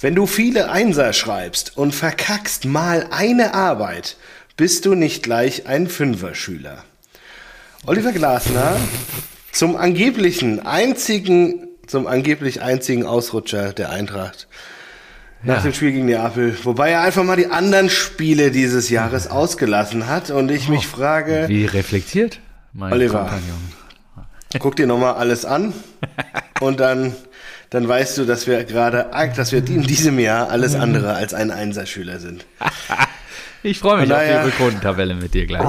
[0.00, 4.16] Wenn du viele Einser schreibst und verkackst mal eine Arbeit,
[4.56, 6.84] bist du nicht gleich ein Fünfer-Schüler.
[7.86, 8.76] Oliver Glasner
[9.52, 14.46] zum angeblichen einzigen, zum angeblich einzigen Ausrutscher der Eintracht
[15.42, 15.62] nach Ja.
[15.62, 20.30] dem Spiel gegen Neapel, wobei er einfach mal die anderen Spiele dieses Jahres ausgelassen hat
[20.30, 22.40] und ich mich frage, Wie reflektiert,
[22.72, 23.20] mein Oliver.
[23.20, 23.72] Kompagnon.
[24.58, 25.72] guck dir nochmal alles an
[26.60, 27.14] und dann,
[27.70, 31.50] dann weißt du, dass wir gerade, dass wir in diesem Jahr alles andere als ein
[31.50, 32.44] Einserschüler sind.
[33.64, 35.64] Ich freue mich Von auf die Rückrundentabelle mit dir gleich.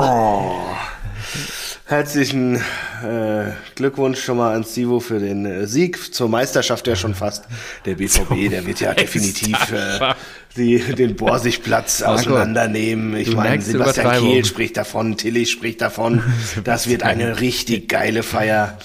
[1.85, 7.15] Herzlichen äh, Glückwunsch schon mal an Stivo für den äh, Sieg zur Meisterschaft ja schon
[7.15, 7.45] fast.
[7.85, 10.13] Der BVB, der wird ja definitiv äh,
[10.55, 13.17] die, den Borsigplatz auseinandernehmen.
[13.17, 14.19] Ich meine, Sebastian.
[14.19, 16.21] Kehl spricht davon, Tilly spricht davon.
[16.63, 18.77] Das wird eine richtig geile Feier.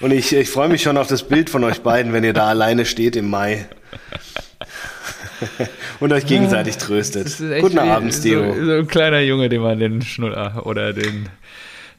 [0.00, 2.46] Und ich, ich freue mich schon auf das Bild von euch beiden, wenn ihr da
[2.46, 3.66] alleine steht im Mai.
[6.00, 7.36] Und euch gegenseitig tröstet.
[7.60, 8.54] Guten Abend, so, Stivo.
[8.64, 11.28] so ein kleiner Junge, dem man den Schnuller oder den,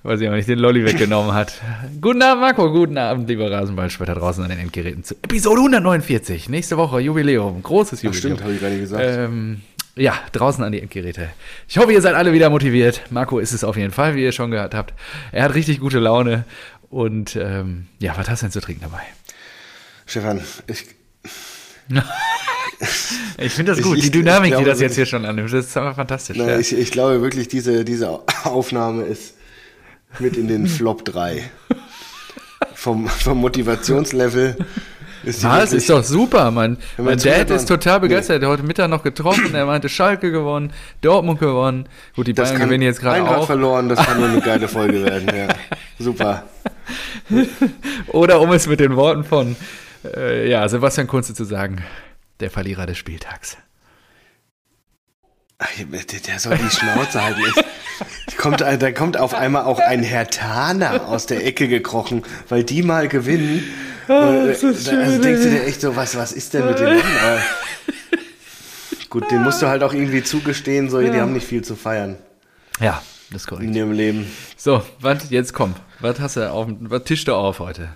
[0.04, 1.54] weiß ich auch nicht, den Lolli weggenommen hat.
[2.00, 2.72] Guten Abend, Marco.
[2.72, 6.50] Guten Abend, lieber Rasenballspieler draußen an den Endgeräten zu Episode 149.
[6.50, 7.62] Nächste Woche Jubiläum.
[7.62, 8.38] Großes Jubiläum.
[8.38, 9.04] Stimmt, habe ich nicht gesagt.
[9.06, 9.62] Ähm,
[9.96, 11.30] ja, draußen an die Endgeräte.
[11.68, 13.02] Ich hoffe, ihr seid alle wieder motiviert.
[13.10, 14.94] Marco ist es auf jeden Fall, wie ihr schon gehört habt.
[15.32, 16.46] Er hat richtig gute Laune.
[16.92, 19.02] Und ähm, ja, was hast du denn zu trinken dabei?
[20.06, 20.86] Stefan, ich,
[23.38, 25.52] Ich finde das gut, ich- die Dynamik, ich die glaube das jetzt hier schon annimmt.
[25.54, 26.38] Das ist einfach fantastisch.
[26.38, 26.60] Na, ja.
[26.60, 29.36] ich, ich glaube wirklich, diese, diese Aufnahme ist
[30.20, 31.50] mit in den Flop 3.
[32.76, 34.58] Vom, vom Motivationslevel
[35.24, 36.50] ist wirklich- ist doch super.
[36.52, 38.42] Mein, Wenn mein Dad ist total begeistert.
[38.42, 39.54] Er hat heute Mittag noch getroffen.
[39.54, 41.88] Er meinte, Schalke gewonnen, Dortmund gewonnen.
[42.16, 43.46] Gut, die das Bayern kann gewinnen jetzt gerade auch.
[43.46, 45.28] verloren, das kann nur eine geile Folge werden.
[45.36, 45.48] Ja.
[46.00, 46.44] Super.
[48.08, 49.56] Oder um es mit den Worten von
[50.04, 51.84] äh, ja, Sebastian Kunze zu sagen,
[52.40, 53.58] der Verlierer des Spieltags.
[55.60, 57.42] Ach, Der der soll die Schnauze halten.
[58.38, 62.82] Kommt, da kommt auf einmal auch ein Herr Taner aus der Ecke gekrochen, weil die
[62.82, 63.64] mal gewinnen.
[64.08, 67.08] Äh, also schön, denkst du dir echt so, was, was ist denn mit den Leuten?
[67.24, 67.42] Aber
[69.10, 72.18] gut, den musst du halt auch irgendwie zugestehen, so, die haben nicht viel zu feiern
[72.80, 73.76] Ja, das ist in korrekt.
[73.76, 74.32] ihrem Leben.
[74.58, 75.78] So, was jetzt kommt.
[76.00, 77.90] Was hast du auf, was tischst du auf heute?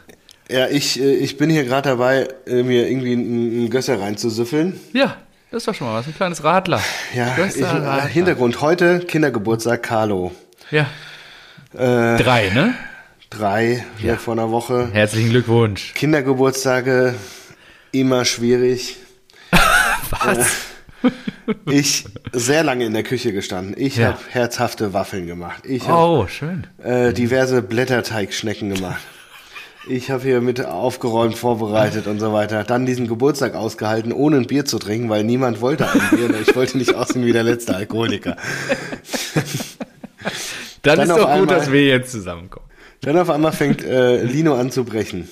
[0.50, 4.79] Ja, ich, äh, ich bin hier gerade dabei, äh, mir irgendwie einen, Gösser reinzusüffeln.
[4.94, 5.18] Ja,
[5.51, 6.07] das ist doch schon mal was.
[6.07, 6.81] Ein kleines Radler.
[7.16, 8.06] Ja, ich, äh, Radler.
[8.06, 10.31] Hintergrund heute Kindergeburtstag Carlo.
[10.72, 10.88] Ja.
[11.73, 12.75] Äh, Drei, ne?
[13.31, 14.90] drei hier vor einer Woche.
[14.94, 15.94] Herzlichen Glückwunsch.
[15.94, 17.16] Kindergeburtstage
[17.91, 18.97] immer schwierig.
[20.09, 20.47] Was?
[21.69, 23.75] Ich sehr lange in der Küche gestanden.
[23.77, 24.07] Ich Ja.
[24.09, 25.63] habe herzhafte Waffeln gemacht.
[25.66, 26.66] Ich habe Oh, schön.
[26.83, 29.01] äh, diverse Blätterteigschnecken gemacht.
[29.88, 32.63] Ich habe hier mit aufgeräumt, vorbereitet und so weiter.
[32.63, 36.41] Dann diesen Geburtstag ausgehalten, ohne ein Bier zu trinken, weil niemand wollte ein Bier.
[36.41, 38.35] Ich wollte nicht aussehen wie der letzte Alkoholiker.
[40.81, 42.66] Dann, Dann ist doch gut, einmal- dass wir jetzt zusammenkommen.
[43.01, 45.29] Dann auf einmal fängt äh, Lino an zu brechen.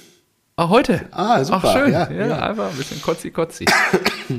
[0.55, 1.01] Ach, heute?
[1.11, 1.91] Ah, super, Ach, schön.
[1.91, 2.39] ja, Ja, ja.
[2.49, 3.65] einfach ein bisschen kotzi-kotzi.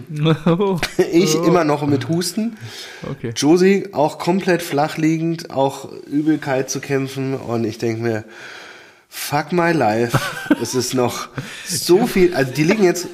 [1.12, 2.56] Ich immer noch mit Husten.
[3.08, 3.32] okay.
[3.36, 8.24] Josie auch komplett flach liegend, auch Übelkeit zu kämpfen und ich denke mir,
[9.08, 10.18] fuck my life,
[10.60, 11.28] es ist noch
[11.66, 13.08] so viel, also die liegen jetzt,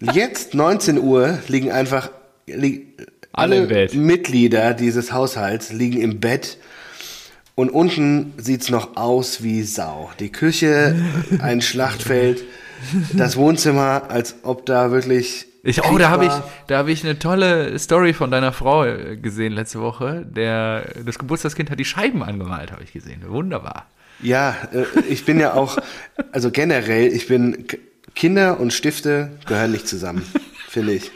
[0.00, 2.10] jetzt 19 Uhr, liegen einfach,
[2.46, 2.86] li,
[3.32, 3.94] Alle Bett.
[3.94, 6.58] Mitglieder dieses Haushalts liegen im Bett
[7.54, 10.10] und unten sieht's noch aus wie Sau.
[10.18, 10.96] Die Küche,
[11.40, 12.42] ein Schlachtfeld,
[13.12, 16.32] das Wohnzimmer, als ob da wirklich Ich, oh, da habe ich,
[16.68, 20.26] da habe ich eine tolle Story von deiner Frau äh, gesehen letzte Woche.
[20.26, 23.22] Der, das Geburtstagskind hat die Scheiben angemalt, habe ich gesehen.
[23.26, 23.86] Wunderbar.
[24.22, 25.76] Ja, äh, ich bin ja auch,
[26.32, 27.66] also generell, ich bin,
[28.14, 30.24] Kinder und Stifte gehören nicht zusammen,
[30.68, 31.10] finde ich.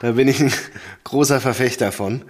[0.00, 0.50] Da bin ich ein
[1.04, 2.22] großer Verfechter von.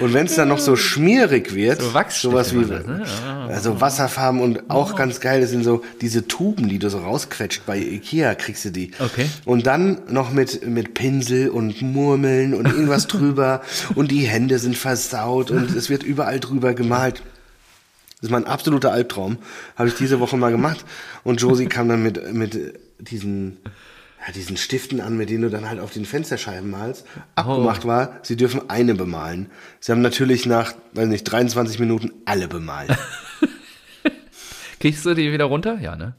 [0.00, 1.92] Und wenn es dann noch so schmierig wird, So
[2.30, 3.04] sowas wie, das, ne?
[3.48, 7.66] also Wasserfarben und auch ganz geil, das sind so diese Tuben, die du so rausquetscht.
[7.66, 8.92] Bei Ikea kriegst du die.
[9.00, 9.28] Okay.
[9.44, 13.62] Und dann noch mit, mit Pinsel und Murmeln und irgendwas drüber
[13.96, 17.22] und die Hände sind versaut und es wird überall drüber gemalt.
[18.20, 19.38] Das ist mein absoluter Albtraum.
[19.76, 20.84] Habe ich diese Woche mal gemacht.
[21.24, 23.58] Und Josie kam dann mit, mit diesen,
[24.26, 27.06] ja, diesen Stiften an, mit denen du dann halt auf den Fensterscheiben malst.
[27.34, 29.50] Abgemacht war, sie dürfen eine bemalen.
[29.80, 32.90] Sie haben natürlich nach, weiß nicht, 23 Minuten alle bemalt.
[34.80, 35.78] Kriegst du die wieder runter?
[35.80, 36.14] Ja, ne?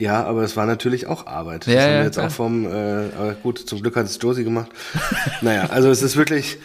[0.00, 1.66] Ja, aber es war natürlich auch Arbeit.
[1.66, 2.26] Das Ja, haben wir ja, jetzt klar.
[2.26, 2.68] auch vom, äh,
[3.16, 4.70] aber gut, zum Glück hat es Josie gemacht.
[5.42, 6.58] naja, also es ist wirklich,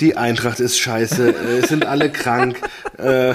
[0.00, 2.60] die Eintracht ist scheiße, äh, es sind alle krank.
[2.98, 3.34] Äh,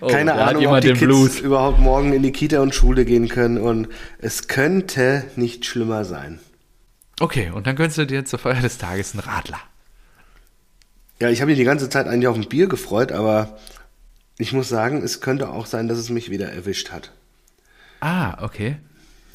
[0.00, 1.40] Oh, keine Ahnung, ob die Kids Blues.
[1.40, 3.88] überhaupt morgen in die Kita und Schule gehen können und
[4.18, 6.40] es könnte nicht schlimmer sein.
[7.20, 9.60] Okay, und dann gönnst du dir zur Feier des Tages einen Radler.
[11.20, 13.58] Ja, ich habe mich die ganze Zeit eigentlich auf ein Bier gefreut, aber
[14.38, 17.12] ich muss sagen, es könnte auch sein, dass es mich wieder erwischt hat.
[18.00, 18.76] Ah, okay.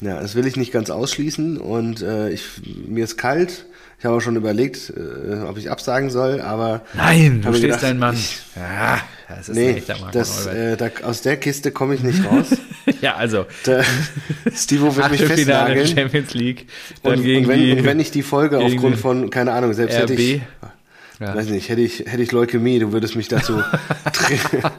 [0.00, 2.44] Ja, das will ich nicht ganz ausschließen und äh, ich,
[2.86, 3.66] mir ist kalt.
[4.02, 7.82] Ich habe auch schon überlegt, äh, ob ich absagen soll, aber Nein, du stehst gedacht,
[7.84, 8.16] dein Mann.
[8.16, 12.02] ich- ja, das ist nee, echter Marco das, äh, da, aus der Kiste komme ich
[12.02, 12.46] nicht raus.
[13.00, 13.82] ja, also Da,
[14.56, 15.86] Stivo wird mich festnageln.
[15.86, 16.66] Champions League,
[17.04, 20.14] Und, und, wenn, die und wenn ich die Folge aufgrund von, keine Ahnung, selbst hätte
[20.14, 20.42] ich, RB.
[21.22, 21.34] Ja.
[21.34, 23.54] weiß nicht, hätte ich, hätte ich Leukämie, du würdest mich dazu
[24.04, 24.72] dr-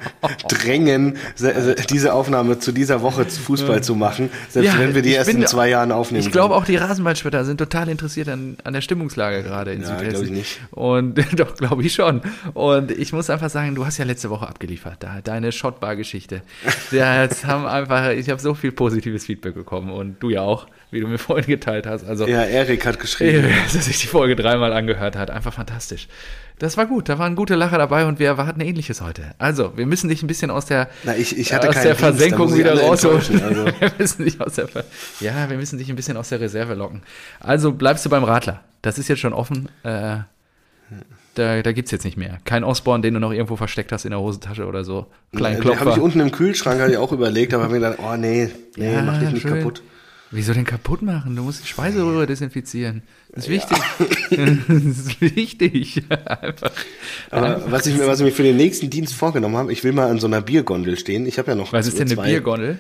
[0.47, 4.95] drängen, se- se- diese Aufnahme zu dieser Woche zu Fußball zu machen, selbst Ja, wenn
[4.95, 6.25] wir die erst bin- in zwei Jahren aufnehmen.
[6.25, 9.87] Ich glaube auch die Rasenballspötter sind total interessiert an, an der Stimmungslage gerade in Ja,
[9.99, 10.25] Südhessen.
[10.25, 10.59] ich nicht.
[10.71, 12.21] Und doch, glaube ich schon.
[12.53, 16.41] Und ich muss einfach sagen, du hast ja letzte Woche abgeliefert, da, deine Shotbar-Geschichte.
[16.91, 20.99] Das haben einfach, ich habe so viel positives Feedback bekommen und du ja auch, wie
[21.01, 22.05] du mir vorhin geteilt hast.
[22.05, 23.47] Also, Ja, Erik hat geschrieben.
[23.73, 26.07] dass sich die Folge dreimal angehört hat, einfach fantastisch.
[26.59, 29.33] Das war gut, da waren gute Lacher dabei und wir erwarten Ähnliches heute.
[29.39, 31.99] Also, wir müssen dich ein bisschen aus der, Na, ich- ich hatte aus der Dienst,
[31.99, 33.21] Versenkung ich wieder rausholen.
[33.43, 33.65] also.
[33.65, 34.83] wir müssen dich aus der Ver
[35.19, 37.01] ja, wir müssen dich ein bisschen aus der Reserve locken.
[37.39, 38.61] Also bleibst du beim Radler.
[38.83, 39.67] Das ist jetzt schon offen.
[39.83, 40.17] Äh,
[41.35, 42.37] da da gibt es jetzt nicht mehr.
[42.45, 45.07] Kein Osborne, den du noch irgendwo versteckt hast in der Hosentasche oder so.
[45.35, 46.01] Kleinen Den habe ich Klopfer.
[46.03, 49.19] unten im Kühlschrank hatte ich auch überlegt, aber habe mir gedacht, oh nee, nee, mach
[49.19, 49.55] dich nicht schön.
[49.55, 49.81] kaputt.
[50.35, 51.35] Wieso denn kaputt machen?
[51.35, 53.03] Du musst die Speiseröhre desinfizieren.
[53.31, 53.77] Das ist wichtig.
[54.31, 56.03] das ist wichtig.
[56.27, 56.71] Einfach.
[57.29, 59.91] Aber was ich, mir, was ich mir für den nächsten Dienst vorgenommen habe, ich will
[59.91, 61.27] mal an so einer Biergondel stehen.
[61.27, 62.79] Ich habe ja noch Was ist denn eine zwei- Biergondel?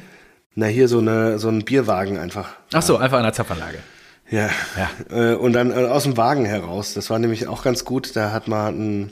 [0.55, 2.55] Na, hier so, eine, so ein Bierwagen einfach.
[2.73, 3.77] Ach so, einfach an der Zapfanlage.
[4.31, 4.49] Ja.
[5.11, 6.93] Äh, Und dann äh, aus dem Wagen heraus.
[6.95, 8.15] Das war nämlich auch ganz gut.
[8.15, 9.11] Da hat mal ein,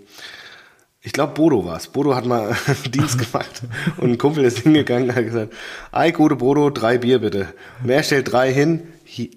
[1.03, 1.87] ich glaube Bodo war's.
[1.87, 2.55] Bodo hat mal
[2.89, 3.61] Dienst gemacht
[3.97, 5.53] und ein Kumpel ist hingegangen und hat gesagt,
[5.91, 7.53] ei gute Bodo, drei Bier bitte.
[7.83, 9.31] Und er stellt drei hin, hi,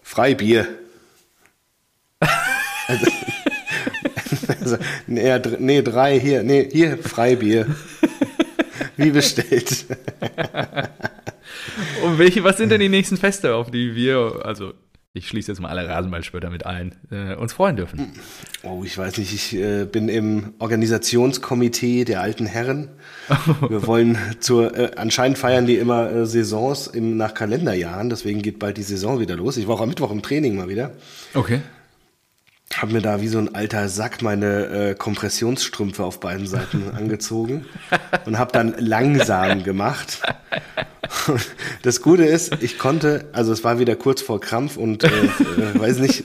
[0.00, 0.68] Freibier.
[2.86, 3.06] Also,
[4.60, 4.76] also,
[5.06, 7.66] nee, nee, drei hier, nee, hier Freibier.
[8.96, 9.86] Wie bestellt.
[12.04, 14.74] Und welche, was sind denn die nächsten Feste, auf die wir, also
[15.12, 18.12] ich schließe jetzt mal alle Rasenballspötter mit ein, äh, uns freuen dürfen?
[18.62, 22.88] Oh, ich weiß nicht, ich äh, bin im Organisationskomitee der alten Herren.
[23.68, 28.60] Wir wollen zur, äh, anscheinend feiern die immer äh, Saisons im, nach Kalenderjahren, deswegen geht
[28.60, 29.56] bald die Saison wieder los.
[29.56, 30.92] Ich war auch am Mittwoch im Training mal wieder.
[31.34, 31.60] Okay.
[32.72, 37.66] Hab mir da wie so ein alter Sack meine äh, Kompressionsstrümpfe auf beiden Seiten angezogen
[38.26, 40.20] und habe dann langsam gemacht.
[41.82, 45.78] Das Gute ist, ich konnte, also es war wieder kurz vor Krampf und äh, äh,
[45.78, 46.22] weiß nicht,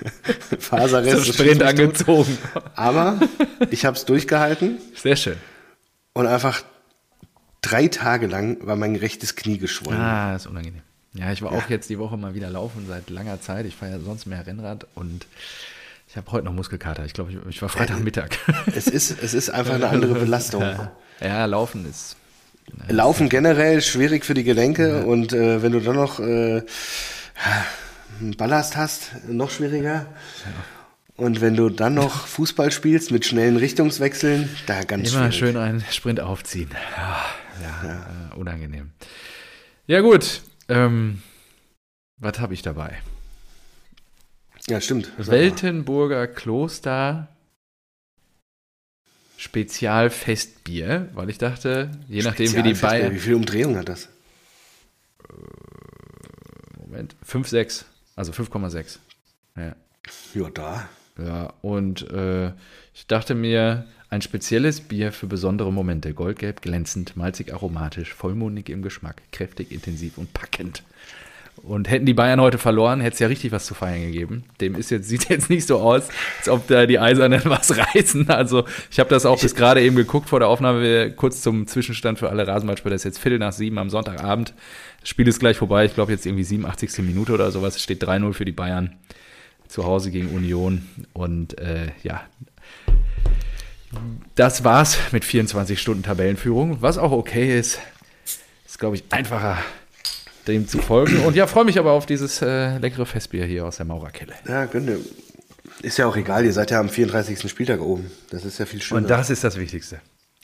[0.58, 1.26] Faserrest.
[1.26, 2.38] So Sprint angezogen.
[2.74, 3.20] Aber
[3.70, 5.36] ich habe es durchgehalten Sehr schön.
[6.14, 6.62] und einfach
[7.60, 10.00] drei Tage lang war mein rechtes Knie geschwollen.
[10.00, 10.82] Ah, ist unangenehm.
[11.14, 13.66] Ja, ich war auch jetzt die Woche mal wieder laufen seit langer Zeit.
[13.66, 15.26] Ich fahre ja sonst mehr Rennrad und
[16.12, 17.06] ich habe heute noch Muskelkater.
[17.06, 18.36] Ich glaube, ich, ich war Freitagmittag.
[18.76, 20.62] Es ist, es ist einfach eine andere Belastung.
[21.22, 22.16] ja, laufen ist.
[22.88, 26.62] Laufen generell schwierig für die Gelenke und äh, wenn du dann noch äh,
[28.20, 30.04] einen Ballast hast, noch schwieriger.
[31.16, 35.38] Und wenn du dann noch Fußball spielst mit schnellen Richtungswechseln, da ganz Immer schwierig.
[35.38, 36.68] schön einen Sprint aufziehen.
[36.94, 37.24] Ja,
[37.62, 38.90] ja, Äh, unangenehm.
[39.86, 40.42] Ja, gut.
[40.68, 41.22] Ähm,
[42.18, 42.98] was habe ich dabei?
[44.68, 45.10] Ja, stimmt.
[45.18, 47.28] Weltenburger Kloster
[49.36, 53.12] Spezialfestbier, weil ich dachte, je nachdem wie die Bayern.
[53.12, 54.08] Wie viel Umdrehung hat das?
[56.78, 57.84] Moment, 5,6.
[58.14, 58.98] Also 5,6.
[59.56, 59.74] Ja.
[60.34, 60.88] Ja, da.
[61.18, 62.52] Ja, und äh,
[62.94, 66.14] ich dachte mir, ein spezielles Bier für besondere Momente.
[66.14, 70.84] Goldgelb, glänzend, malzig, aromatisch, vollmundig im Geschmack, kräftig, intensiv und packend.
[71.56, 74.44] Und hätten die Bayern heute verloren, hätte es ja richtig was zu feiern gegeben.
[74.60, 78.28] Dem ist jetzt, sieht jetzt nicht so aus, als ob da die Eisernen was reißen.
[78.30, 82.18] Also ich habe das auch bis gerade eben geguckt vor der Aufnahme, kurz zum Zwischenstand
[82.18, 82.94] für alle Rasenballspieler.
[82.94, 84.54] Das ist jetzt Viertel nach sieben am Sonntagabend.
[85.00, 85.84] Das Spiel ist gleich vorbei.
[85.84, 86.98] Ich glaube jetzt irgendwie 87.
[86.98, 87.76] Minute oder sowas.
[87.76, 88.96] Es steht 3-0 für die Bayern
[89.68, 90.86] zu Hause gegen Union.
[91.12, 92.22] Und äh, ja,
[94.34, 97.78] das war's mit 24 Stunden Tabellenführung, was auch okay ist.
[98.66, 99.58] Ist, glaube ich, einfacher
[100.48, 101.20] dem zu folgen.
[101.24, 104.32] Und ja, freue mich aber auf dieses äh, leckere Festbier hier aus der Maurerkelle.
[104.48, 104.98] Ja, könnte.
[105.82, 107.50] Ist ja auch egal, ihr seid ja am 34.
[107.50, 108.10] Spieltag oben.
[108.30, 109.02] Das ist ja viel schöner.
[109.02, 110.00] Und das ist das Wichtigste.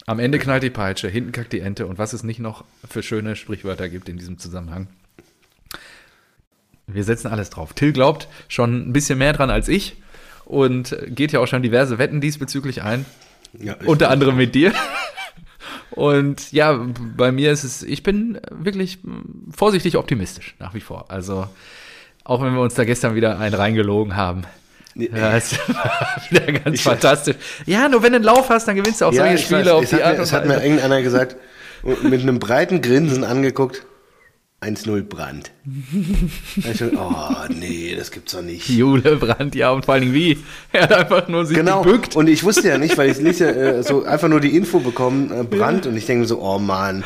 [0.06, 3.02] Am Ende knallt die Peitsche, hinten kackt die Ente und was es nicht noch für
[3.02, 4.86] schöne Sprichwörter gibt in diesem Zusammenhang.
[6.86, 7.74] Wir setzen alles drauf.
[7.74, 9.96] Till glaubt schon ein bisschen mehr dran als ich
[10.46, 13.04] und geht ja auch schon diverse Wetten diesbezüglich ein.
[13.60, 14.72] ja, Unter anderem mit dir.
[15.90, 16.78] Und ja,
[17.16, 18.98] bei mir ist es, ich bin wirklich
[19.50, 21.06] vorsichtig optimistisch nach wie vor.
[21.10, 21.46] Also
[22.28, 24.42] Auch wenn wir uns da gestern wieder einen reingelogen haben.
[24.94, 27.36] Ja, es war wieder ganz fantastisch.
[27.64, 29.70] Ja, nur wenn du einen Lauf hast, dann gewinnst du auch solche ich Spiele weiß,
[29.70, 31.36] auf die hat, Art es hat mir irgendeiner gesagt,
[32.02, 33.86] mit einem breiten Grinsen angeguckt,
[34.60, 35.52] 1-0 Brand.
[36.76, 37.12] Schon, oh
[37.48, 38.68] nee, das gibt's doch nicht.
[38.68, 40.38] Jule Brandt, ja, und vor allen Dingen wie?
[40.72, 42.16] Er hat einfach nur sich Genau, gebückt.
[42.16, 45.30] und ich wusste ja nicht, weil ich nicht äh, so einfach nur die Info bekommen,
[45.30, 47.04] äh, Brand, und ich denke mir so, oh Mann,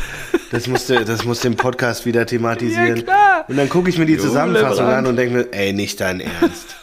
[0.50, 2.97] das musste, das musste im Podcast wieder thematisieren.
[2.97, 3.44] Ja, klar.
[3.49, 4.99] Und dann gucke ich mir die Jule Zusammenfassung Brandt.
[4.99, 6.76] an und denke mir, ey, nicht dein Ernst.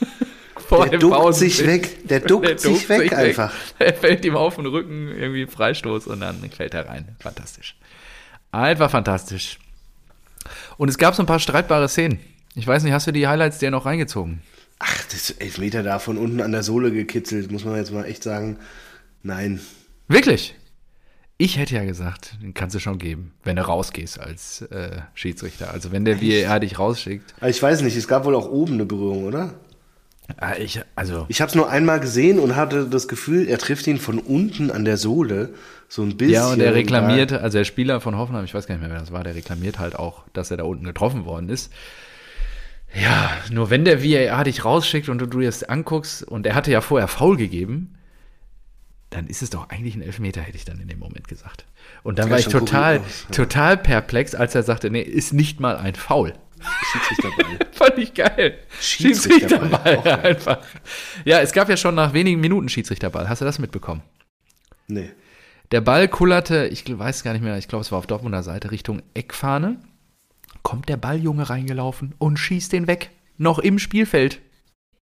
[0.68, 1.52] Vor Der duckt Pausenbild.
[1.56, 3.52] sich weg, der duckt sich weg einfach.
[3.80, 7.08] Er fällt ihm auf den Rücken, irgendwie Freistoß und dann fällt er rein.
[7.20, 7.76] Fantastisch.
[8.52, 9.58] Einfach fantastisch.
[10.80, 12.20] Und es gab so ein paar streitbare Szenen.
[12.56, 14.42] Ich weiß nicht, hast du die Highlights dir noch reingezogen?
[14.80, 18.24] Ach, das Elfmeter da von unten an der Sohle gekitzelt, muss man jetzt mal echt
[18.24, 18.56] sagen.
[19.22, 19.60] Nein.
[20.08, 20.56] Wirklich?
[21.38, 25.70] Ich hätte ja gesagt, den kannst du schon geben, wenn du rausgehst als äh, Schiedsrichter.
[25.72, 27.34] Also wenn der VAR dich rausschickt.
[27.42, 29.56] Aber ich weiß nicht, es gab wohl auch oben eine Berührung, oder?
[30.38, 33.86] Ah, ich, also, Ich habe es nur einmal gesehen und hatte das Gefühl, er trifft
[33.88, 35.54] ihn von unten an der Sohle
[35.90, 36.34] so ein bisschen.
[36.36, 39.00] ja, und er reklamiert, also der Spieler von Hoffenheim, ich weiß gar nicht mehr, wer
[39.00, 41.74] das war, der reklamiert halt auch, dass er da unten getroffen worden ist.
[42.94, 46.56] Ja, nur wenn der VAR dich rausschickt und du, du dir das anguckst, und er
[46.56, 47.96] hatte ja vorher faul gegeben,
[49.10, 51.66] dann ist es doch eigentlich ein Elfmeter, hätte ich dann in dem Moment gesagt.
[52.04, 53.36] Und dann Ja, war ich total, kurios, ja.
[53.36, 56.34] total perplex, als er sagte, nee, ist nicht mal ein Foul.
[56.92, 57.60] Schiedsrichterball.
[57.72, 58.58] Fand ich geil.
[58.80, 60.60] Schiedsrichterball, einfach.
[61.26, 63.30] Ja, es gab ja schon nach wenigen Minuten Schiedsrichterball.
[63.30, 64.02] Hast du das mitbekommen?
[64.88, 65.10] Nee.
[65.72, 68.72] Der Ball kullerte, ich weiß gar nicht mehr, ich glaube, es war auf Dortmunder Seite,
[68.72, 69.78] Richtung Eckfahne.
[70.64, 73.12] Kommt der Balljunge reingelaufen und schießt den weg.
[73.38, 74.40] Noch im Spielfeld.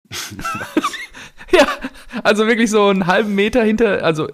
[1.52, 1.66] ja,
[2.24, 4.30] also wirklich so einen halben Meter hinter, also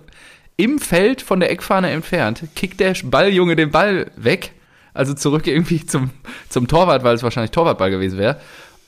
[0.57, 4.53] im Feld von der Eckfahne entfernt, kickt der Balljunge den Ball weg.
[4.93, 6.09] Also zurück irgendwie zum,
[6.49, 8.39] zum Torwart, weil es wahrscheinlich Torwartball gewesen wäre.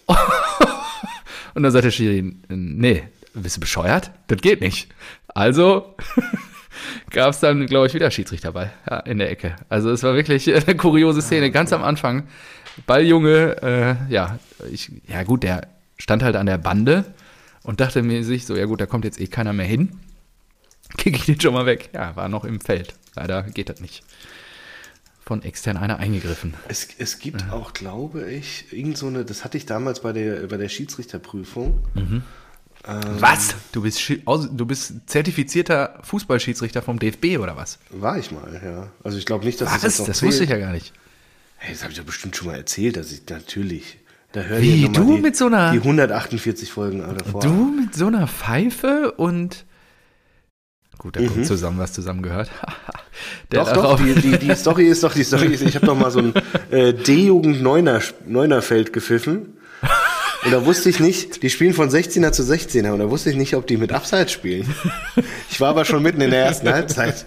[1.53, 3.03] Und dann sagt der Schiri, nee,
[3.33, 4.11] bist du bescheuert?
[4.27, 4.89] Das geht nicht.
[5.27, 5.95] Also
[7.09, 9.55] gab es dann, glaube ich, wieder Schiedsrichterball ja, in der Ecke.
[9.69, 11.51] Also es war wirklich eine kuriose Szene.
[11.51, 12.23] Ganz am Anfang,
[12.85, 14.39] Balljunge, äh, ja,
[14.71, 15.67] ich, ja gut, der
[15.97, 17.05] stand halt an der Bande
[17.63, 19.99] und dachte mir sich so, ja gut, da kommt jetzt eh keiner mehr hin.
[20.97, 21.89] Kick ich den schon mal weg.
[21.93, 22.95] Ja, war noch im Feld.
[23.15, 24.03] Leider geht das nicht.
[25.25, 26.53] Von extern einer eingegriffen.
[26.69, 30.47] Es, es gibt auch, glaube ich, irgend so eine, das hatte ich damals bei der,
[30.47, 31.83] bei der Schiedsrichterprüfung.
[31.95, 32.23] Mhm.
[33.19, 33.55] Was?
[33.73, 37.79] Du bist, du bist zertifizierter Fußballschiedsrichter vom DFB oder was?
[37.89, 38.87] War ich mal, ja.
[39.03, 39.81] Also ich glaube nicht, dass Was?
[39.81, 40.29] das, noch Das zählt.
[40.29, 40.93] wusste ich ja gar nicht.
[41.57, 43.97] Hey, das habe ich doch bestimmt schon mal erzählt, dass ich natürlich.
[44.31, 47.41] Da hör Wie, du die, mit so einer- Die 148 Folgen davor.
[47.41, 49.65] Du mit so einer Pfeife und.
[50.97, 52.49] Gut, da kommt zusammen, was zusammengehört.
[53.51, 55.97] Der Doch, doch, die, die, die Story ist doch, die Story ist, ich habe doch
[55.97, 56.33] mal so ein
[56.71, 59.56] äh, D-Jugend Neuner, Neunerfeld gepfiffen.
[60.45, 63.35] Und da wusste ich nicht, die spielen von 16er zu 16er und da wusste ich
[63.35, 64.73] nicht, ob die mit Abseits spielen.
[65.49, 67.25] Ich war aber schon mitten in der ersten Halbzeit.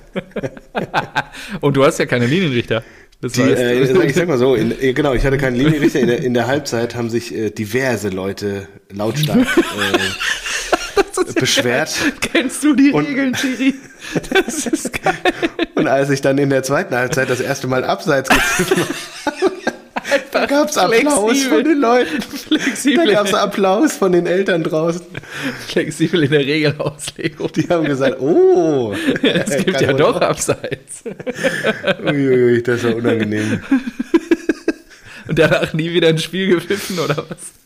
[1.61, 2.83] Und du hast ja keine Linienrichter.
[3.21, 5.57] Das Die, heißt, äh, sag- ich sag mal so, in, äh, genau, ich hatte keinen
[5.57, 6.01] Linienrichter.
[6.01, 11.91] In der, in der Halbzeit haben sich äh, diverse Leute lautstark äh, beschwert.
[12.33, 13.75] Kennst du die Und- Regeln, Chiri?
[14.33, 15.15] Das ist geil.
[15.75, 18.85] Und als ich dann in der zweiten Halbzeit das erste Mal Abseits gepfiffen
[19.27, 19.51] habe,
[20.33, 21.57] da gab's Applaus flexibel.
[21.57, 22.19] von den Leuten.
[22.21, 25.07] Da Flexibel, gab's Applaus von den Eltern draußen.
[25.69, 27.53] flexibel in der Regelauslegung.
[27.53, 28.95] Die haben gesagt, oh.
[29.23, 30.21] Es gibt ja doch.
[30.21, 31.05] Abseits.
[32.05, 33.63] Uiuiui, das war unangenehm.
[35.29, 37.60] Und danach nie wieder ein Spiel gepfiffen oder was?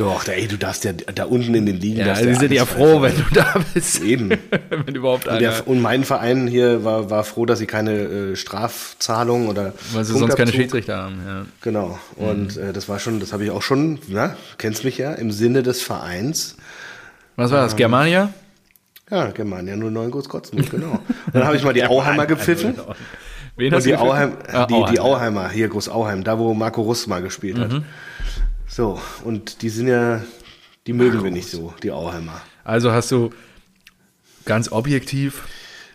[0.00, 1.98] Doch, da, ey, du darfst ja da unten in den Ligen.
[2.06, 4.02] Ja, die sind ja froh, wenn du da bist.
[4.02, 4.30] Eben.
[4.70, 5.40] wenn überhaupt Und, einer.
[5.40, 10.04] der, und mein Verein hier war, war froh, dass sie keine äh, Strafzahlung oder weil
[10.04, 11.20] sie sonst keine Schiedsrichter haben.
[11.26, 11.46] Ja.
[11.60, 11.98] Genau.
[12.16, 12.62] Und Mhm.
[12.70, 15.62] äh, das war schon, das habe ich auch schon, na, kennst mich ja, im Sinne
[15.62, 16.56] des Vereins.
[17.36, 17.76] Was war das?
[17.76, 18.32] Germania?
[19.10, 20.92] Ja, Germania 09 Groß Kotzmund, genau.
[21.26, 22.74] Und dann habe ich mal die Auheimer gepfiffen.
[23.56, 24.08] Wen Und hast du die, gepfiffen?
[24.10, 27.82] Auheim, Ah, die, die Auheimer, hier Groß Auheim, da wo Marco Russ mal gespielt hat.
[28.70, 30.22] So, und die sind ja,
[30.86, 32.40] die mögen wir nicht so, die Auheimer.
[32.62, 33.30] Also hast du
[34.44, 35.42] ganz objektiv,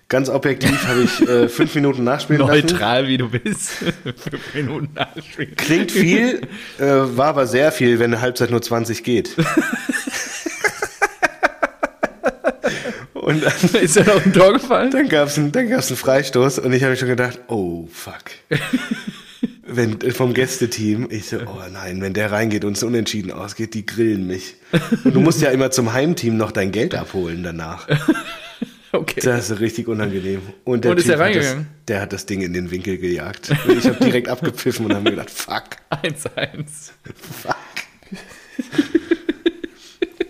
[0.08, 2.52] Ganz objektiv habe ich äh, fünf Minuten nachspielen lassen.
[2.52, 3.70] neutral wie du bist,
[4.04, 5.56] fünf Minuten nachspielen.
[5.56, 6.42] Klingt viel,
[6.78, 9.36] äh, war aber sehr viel, wenn eine Halbzeit nur 20 geht.
[13.14, 14.92] Und dann, Ist ja noch ein Tor gefallen?
[14.92, 18.26] dann gab es einen, dann gab's einen Freistoß und ich habe schon gedacht, oh fuck.
[19.68, 23.74] Wenn, äh, vom Gästeteam, ich so, oh nein, wenn der reingeht und es unentschieden ausgeht,
[23.74, 24.56] die grillen mich.
[25.04, 27.88] Und du musst ja immer zum Heimteam noch dein Geld abholen danach.
[28.92, 29.20] Okay.
[29.22, 30.42] Das ist richtig unangenehm.
[30.64, 31.68] Und, der Und ist Typ hat das, reingegangen?
[31.90, 33.52] der hat das Ding in den Winkel gejagt.
[33.68, 36.92] Und ich habe direkt abgepfiffen und habe mir gedacht, fuck, 1-1.
[37.42, 37.56] fuck.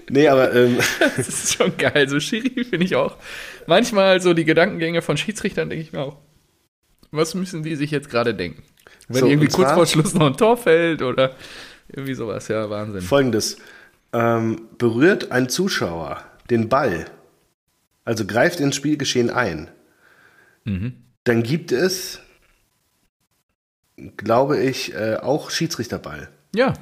[0.10, 0.78] Nee, aber ähm,
[1.18, 2.08] Das ist schon geil.
[2.10, 3.18] So Schiri finde ich auch.
[3.68, 6.18] Manchmal so die Gedankengänge von Schiedsrichtern denke ich mir auch.
[7.16, 8.64] Was müssen die sich jetzt gerade denken?
[9.08, 11.36] Wenn So, irgendwie kurz vor Schluss noch ein Tor fällt oder
[11.88, 12.48] irgendwie sowas.
[12.48, 13.02] Ja, Wahnsinn.
[13.02, 13.58] folgendes.
[14.14, 17.06] Ähm, berührt ein Zuschauer den Ball,
[18.06, 19.70] also greift ins Spielgeschehen ein,
[20.64, 20.94] Mhm.
[21.26, 22.20] dann gibt es,
[24.18, 26.30] glaube ich, äh, auch Schiedsrichterball.
[26.56, 26.74] Ja,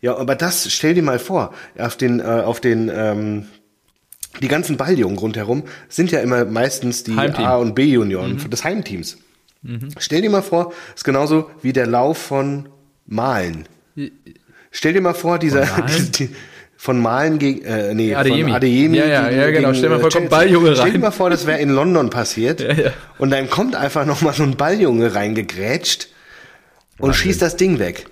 [0.00, 3.46] Ja, aber das, stell dir mal vor, auf den, äh, auf den, ähm,
[4.42, 7.44] die ganzen Balljungen rundherum sind ja immer meistens die Heimteam.
[7.46, 9.16] A- und B-Junioren des Heimteams.
[9.98, 12.68] Stell dir mal vor, ist genauso wie der Lauf von
[13.06, 13.66] Malen.
[14.70, 16.12] Stell dir mal vor, dieser Von Malen?
[16.18, 16.30] die,
[16.76, 18.42] von Malen gegen äh, nee, Adeyemi.
[18.42, 19.72] von Adeyemi Ja, ja, ja, genau.
[19.72, 20.28] Stell dir mal vor, äh, kommt Chelsea.
[20.28, 21.00] Balljunge Stell dir rein.
[21.00, 22.92] mal vor, das wäre in London passiert Ja, ja.
[23.18, 26.08] und dann kommt einfach noch mal so ein Balljunge reingegrätscht
[26.98, 28.06] und schießt das Ding weg.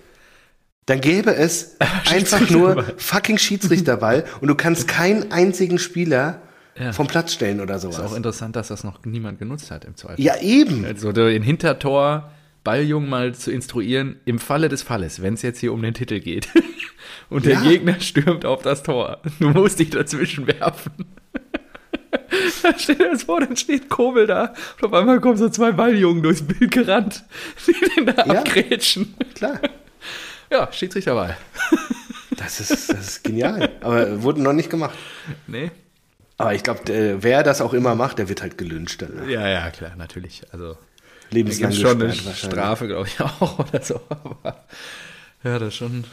[0.86, 1.76] Dann gäbe es
[2.10, 6.40] einfach nur fucking Schiedsrichterball und du kannst keinen einzigen Spieler
[6.78, 6.92] Ja.
[6.92, 8.14] vom Platz stellen oder ist auch sowas.
[8.16, 10.22] interessant, dass das noch niemand genutzt hat im Zweifel.
[10.24, 10.84] Ja, eben.
[10.84, 12.30] Also den Hintertor
[12.64, 16.20] Balljungen mal zu instruieren, im Falle des Falles, wenn es jetzt hier um den Titel
[16.20, 16.48] geht.
[17.28, 17.62] Und der Ja.
[17.62, 19.20] Gegner stürmt auf das Tor.
[19.40, 20.92] Du musst dich dazwischen werfen.
[22.62, 25.72] Da stell dir das vor, dann steht Kobel da und auf einmal kommen so zwei
[25.72, 27.24] Balljungen durchs Bild gerannt,
[27.66, 28.40] die den da Ja.
[28.40, 29.14] abgrätschen.
[29.34, 29.58] Klar.
[30.50, 31.36] Ja, Schiedsrichterwahl.
[32.36, 33.70] Das ist, das ist genial.
[33.80, 34.96] Aber wurde noch nicht gemacht.
[35.46, 35.70] Nee?
[36.38, 36.80] Aber ich glaube,
[37.22, 39.02] wer das auch immer macht, der wird halt gelünscht.
[39.02, 39.32] Dann, ne?
[39.32, 40.42] Ja, ja, klar, natürlich.
[40.52, 40.76] Also
[41.30, 42.12] Lebenslang schon eine.
[42.12, 44.00] Strafe, glaube ich, auch oder so.
[44.08, 44.64] Aber
[45.44, 46.04] ja, das ist schon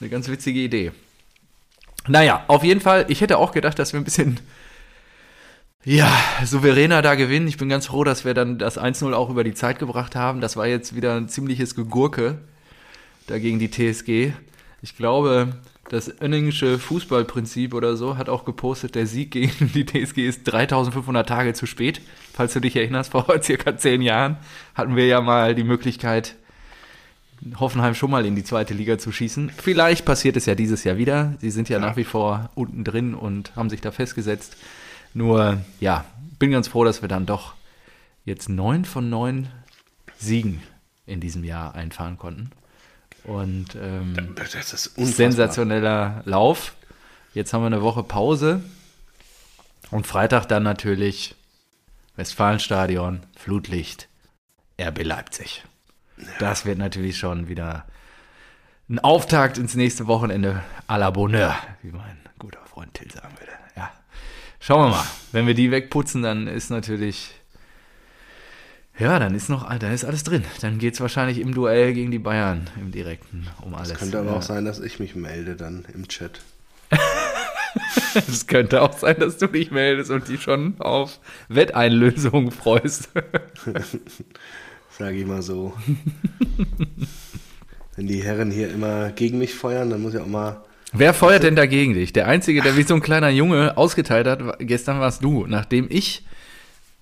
[0.00, 0.92] eine ganz witzige Idee.
[2.08, 4.38] Naja, auf jeden Fall, ich hätte auch gedacht, dass wir ein bisschen
[5.84, 6.12] ja,
[6.44, 7.48] souveräner da gewinnen.
[7.48, 10.40] Ich bin ganz froh, dass wir dann das 1-0 auch über die Zeit gebracht haben.
[10.40, 12.38] Das war jetzt wieder ein ziemliches Gegurke
[13.26, 14.32] dagegen die TSG.
[14.82, 15.54] Ich glaube,
[15.88, 21.28] das Önningsche Fußballprinzip oder so hat auch gepostet, der Sieg gegen die TSG ist 3500
[21.28, 22.00] Tage zu spät.
[22.32, 24.38] Falls du dich erinnerst, vor circa zehn Jahren
[24.74, 26.36] hatten wir ja mal die Möglichkeit,
[27.60, 29.50] Hoffenheim schon mal in die zweite Liga zu schießen.
[29.56, 31.34] Vielleicht passiert es ja dieses Jahr wieder.
[31.38, 34.56] Sie sind ja, nach wie vor unten drin und haben sich da festgesetzt.
[35.14, 36.04] Nur, ja,
[36.38, 37.54] bin ganz froh, dass wir dann doch
[38.24, 39.48] jetzt neun von neun
[40.18, 40.62] Siegen
[41.06, 42.50] in diesem Jahr einfahren konnten.
[43.26, 45.06] Und ähm, Das ist unfassbar.
[45.06, 46.74] sensationeller Lauf.
[47.34, 48.62] Jetzt haben wir eine Woche Pause.
[49.90, 51.34] Und Freitag dann natürlich
[52.16, 54.08] Westfalenstadion, Flutlicht,
[54.80, 55.64] RB Leipzig.
[56.38, 57.84] Das wird natürlich schon wieder
[58.88, 63.52] ein Auftakt ins nächste Wochenende à la Bonheur, wie mein guter Freund Till sagen würde.
[63.76, 63.92] Ja.
[64.60, 65.04] Schauen wir mal.
[65.32, 67.32] Wenn wir die wegputzen, dann ist natürlich.
[68.98, 70.44] Ja, dann ist noch, dann ist alles drin.
[70.62, 73.94] Dann geht es wahrscheinlich im Duell gegen die Bayern im direkten um alles.
[73.98, 74.36] Könnte aber ja.
[74.36, 76.40] auch sein, dass ich mich melde dann im Chat.
[78.14, 83.10] Es könnte auch sein, dass du dich meldest und dich schon auf Wetteinlösungen freust.
[84.90, 85.74] Sage ich mal so.
[87.96, 90.64] Wenn die Herren hier immer gegen mich feuern, dann muss ich auch mal.
[90.92, 92.14] Wer feuert denn dagegen dich?
[92.14, 96.24] Der Einzige, der wie so ein kleiner Junge ausgeteilt hat, gestern warst du, nachdem ich,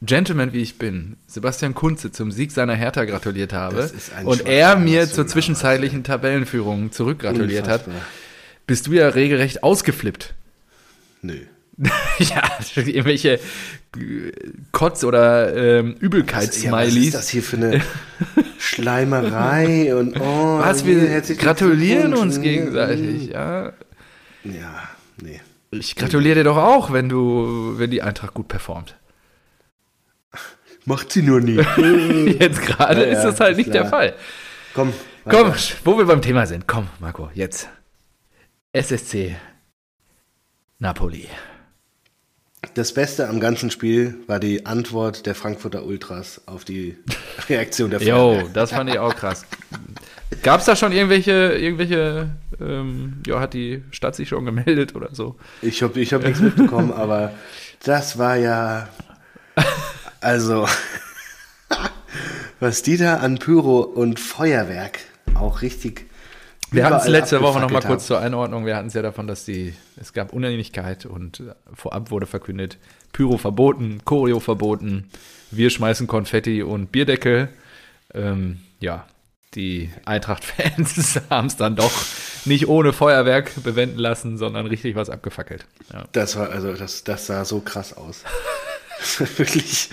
[0.02, 3.90] Gentleman wie ich bin, Sebastian Kunze zum Sieg seiner Hertha gratuliert habe
[4.24, 7.86] und er mir zur zwischenzeitlichen Tabellenführung zurückgratuliert hat,
[8.66, 10.34] bist du ja regelrecht ausgeflippt.
[11.22, 11.38] Nö.
[12.18, 12.42] ja,
[12.76, 13.40] irgendwelche
[14.72, 17.06] Kotz- oder ähm, Ja, was Übelkeits-Smileys.
[17.06, 17.80] ist das hier für eine
[18.58, 23.72] Schleimerei und oh, Was, wir gratulieren uns gegenseitig, ja.
[24.44, 24.88] Ja,
[25.20, 25.40] nee.
[25.70, 28.96] Ich gratuliere dir doch auch, wenn du, wenn die Eintracht gut performt.
[30.86, 31.56] Macht sie nur nie.
[32.38, 33.90] Jetzt gerade Ja, ist das halt nicht der klar.
[33.90, 34.14] Fall.
[34.74, 34.92] Komm,
[35.24, 35.58] Komm, weiter.
[35.84, 36.66] wo wir beim Thema sind.
[36.66, 37.68] Komm, Marco, jetzt.
[38.72, 39.36] SSC
[40.78, 41.28] Napoli.
[42.74, 46.96] Das Beste am ganzen Spiel war die Antwort der Frankfurter Ultras auf die
[47.48, 48.50] Reaktion der Jo, Feuerwehr.
[48.52, 49.46] das fand ich auch krass.
[50.42, 55.10] Gab es da schon irgendwelche, irgendwelche, ähm, ja, hat die Stadt sich schon gemeldet oder
[55.14, 55.36] so?
[55.62, 57.32] Ich habe ich hab nichts mitbekommen, aber
[57.84, 58.88] das war ja.
[60.24, 60.66] Also,
[62.58, 65.00] was die da an Pyro und Feuerwerk
[65.34, 66.06] auch richtig.
[66.70, 68.06] Wir hatten es letzte Woche noch mal abgefackelt kurz haben.
[68.06, 68.64] zur Einordnung.
[68.64, 72.78] Wir hatten es ja davon, dass die, es gab Uneinigkeit und äh, vorab wurde verkündet,
[73.12, 75.10] Pyro verboten, Choreo verboten,
[75.50, 77.50] wir schmeißen Konfetti und Bierdeckel.
[78.14, 79.04] Ähm, ja,
[79.54, 81.92] die Eintracht-Fans haben es dann doch
[82.46, 85.66] nicht ohne Feuerwerk bewenden lassen, sondern richtig was abgefackelt.
[85.92, 86.04] Ja.
[86.12, 88.24] Das war, also, das, das sah so krass aus.
[89.36, 89.90] Wirklich.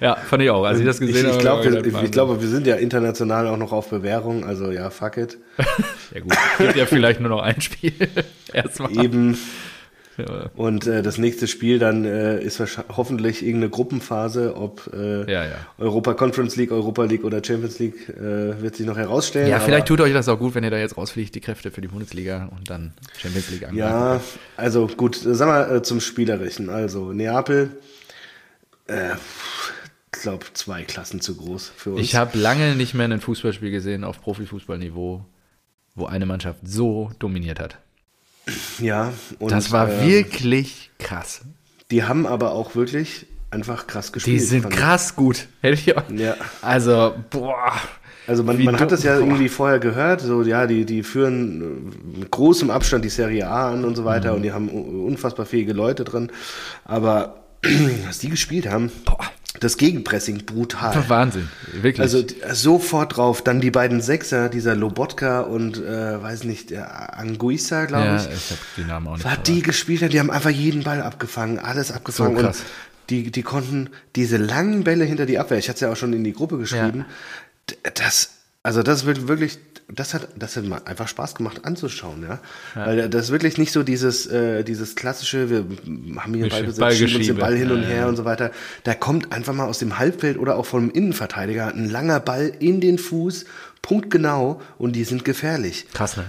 [0.00, 0.64] Ja, fand ich auch.
[0.64, 1.42] Als ich das Ich, gesehen ich habe.
[1.42, 4.70] glaube, hab ich ich, ich glaube, wir sind ja international auch noch auf Bewährung, also
[4.70, 5.38] ja, fuck it.
[6.14, 7.92] Ja gut, gibt ja vielleicht nur noch ein Spiel.
[8.52, 8.92] Erstmal.
[9.04, 9.36] Eben.
[10.16, 12.62] Ja, Und äh, das nächste Spiel dann äh, ist
[12.96, 15.44] hoffentlich irgendeine Gruppenphase, ob äh, ja.
[15.44, 15.56] ja.
[15.78, 19.48] Europa Conference League, Europa League oder Champions League, äh, wird sich noch herausstellen.
[19.48, 21.80] Ja, vielleicht tut euch das auch gut, wenn ihr da jetzt rausfliegt, die Kräfte für
[21.80, 23.76] die Bundesliga und dann Champions League angreifen.
[23.76, 24.20] Ja,
[24.56, 26.70] also gut, sagen wir äh, zum Spielerischen.
[26.70, 27.70] Also Neapel,
[28.86, 29.14] äh,
[30.14, 32.00] ich glaube, zwei Klassen zu groß für uns.
[32.00, 35.24] Ich habe lange nicht mehr ein Fußballspiel gesehen auf Profifußballniveau,
[35.94, 37.78] wo eine Mannschaft so dominiert hat.
[38.78, 41.42] ja, und, Das war ähm, wirklich krass.
[41.90, 44.40] Die haben aber auch wirklich einfach krass gespielt.
[44.40, 45.46] Die sind krass gut.
[45.60, 46.08] Hätte ich auch.
[46.10, 46.36] Ja.
[46.62, 47.72] Also, boah.
[48.26, 51.60] Also man, man hat das ja irgendwie vorher gehört, so ja, die, die führen
[52.14, 54.36] äh, mit großem Abstand die Serie A an und so weiter Mhm.
[54.36, 56.30] und die haben unfassbar fähige Leute drin.
[56.86, 57.43] Aber
[58.06, 59.18] was die gespielt haben, Boah.
[59.60, 61.04] das Gegenpressing brutal.
[61.08, 61.48] Wahnsinn.
[61.72, 62.00] Wirklich.
[62.00, 63.42] Also sofort drauf.
[63.42, 68.22] Dann die beiden Sechser, dieser Lobotka und äh, weiß nicht, der Anguissa, glaube ja, ich.
[68.26, 69.24] ich habe die Namen auch nicht.
[69.24, 72.36] Was die gespielt haben, die haben einfach jeden Ball abgefangen, alles abgefangen.
[72.36, 72.58] So krass.
[72.60, 72.66] Und
[73.10, 76.12] die, die konnten diese langen Bälle hinter die Abwehr, ich hatte es ja auch schon
[76.14, 77.04] in die Gruppe geschrieben,
[77.70, 78.30] d- das,
[78.62, 79.58] also das wird wirklich,
[79.92, 82.38] das hat, das hat mal einfach Spaß gemacht anzuschauen, ja.
[82.74, 85.66] Weil das ist wirklich nicht so dieses, äh, dieses klassische, wir
[86.20, 87.36] haben hier Gesch- Ballbesitz, schieben uns den.
[87.36, 88.06] Ball hin und Ja, her ja.
[88.08, 88.50] und so weiter.
[88.84, 92.80] Da kommt einfach mal aus dem Halbfeld oder auch vom Innenverteidiger ein langer Ball in
[92.80, 93.44] den Fuß,
[93.82, 95.86] punktgenau und die sind gefährlich.
[95.92, 96.24] Krass, ne?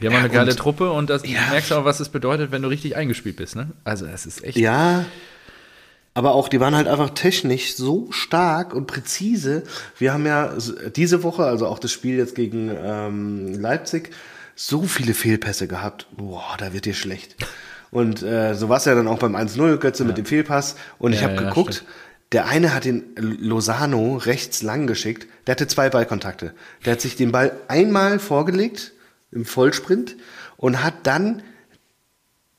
[0.00, 1.40] Die haben auch eine geile und- Truppe und das Ja.
[1.46, 3.68] du merkst auch, was es bedeutet, wenn du richtig eingespielt bist, ne?
[3.84, 4.58] Also es ist echt.
[4.58, 5.04] Ja,
[6.16, 9.64] aber auch die waren halt einfach technisch so stark und präzise.
[9.98, 10.54] Wir haben ja
[10.96, 14.12] diese Woche, also auch das Spiel jetzt gegen ähm, Leipzig,
[14.54, 16.06] so viele Fehlpässe gehabt.
[16.16, 17.36] Boah, da wird dir schlecht.
[17.90, 20.76] Und äh, so war es ja dann auch beim 1-0, Götze mit dem Fehlpass.
[20.98, 21.90] Und ich Ja, habe ja, geguckt, stimmt.
[22.32, 25.26] der eine hat den Lozano rechts lang geschickt.
[25.46, 26.54] Der hatte zwei Ballkontakte.
[26.86, 28.92] Der hat sich den Ball einmal vorgelegt
[29.32, 30.16] im Vollsprint
[30.56, 31.42] und hat dann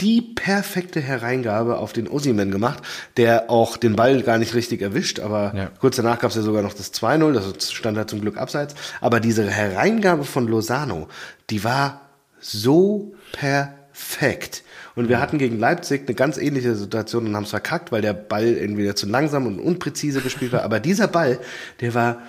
[0.01, 2.83] die perfekte Hereingabe auf den Osimen gemacht,
[3.17, 5.71] der auch den Ball gar nicht richtig erwischt, aber Ja.
[5.79, 8.75] kurz danach gab es ja sogar noch das 2-0, das stand da zum Glück abseits.
[9.01, 11.07] Aber diese Hereingabe von Lozano,
[11.49, 12.01] die war
[12.39, 14.63] so perfekt.
[14.95, 18.13] Und wir hatten gegen Leipzig eine ganz ähnliche Situation und haben es verkackt, weil der
[18.13, 20.63] Ball entweder zu langsam und unpräzise gespielt war.
[20.63, 21.39] Aber dieser Ball,
[21.81, 22.21] der war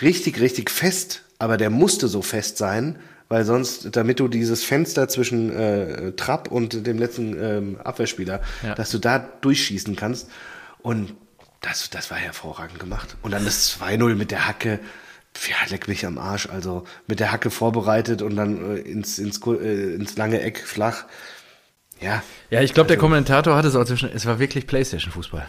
[0.00, 2.96] richtig, richtig fest, aber der musste so fest sein,
[3.28, 8.74] weil sonst, damit du dieses Fenster zwischen äh, Trapp und dem letzten ähm, Abwehrspieler, Ja.
[8.74, 10.28] dass du da durchschießen kannst.
[10.78, 11.14] Und
[11.60, 13.16] das, das war hervorragend gemacht.
[13.22, 14.78] Und dann das 2-0 mit der Hacke.
[15.48, 16.48] Ja, leck mich am Arsch.
[16.48, 21.04] Also mit der Hacke vorbereitet und dann äh, ins, ins, äh, ins lange Eck flach.
[22.00, 25.48] Ja, Ja, ich glaube, der Kommentator hatte es auch zwischen, es war wirklich Playstation-Fußball.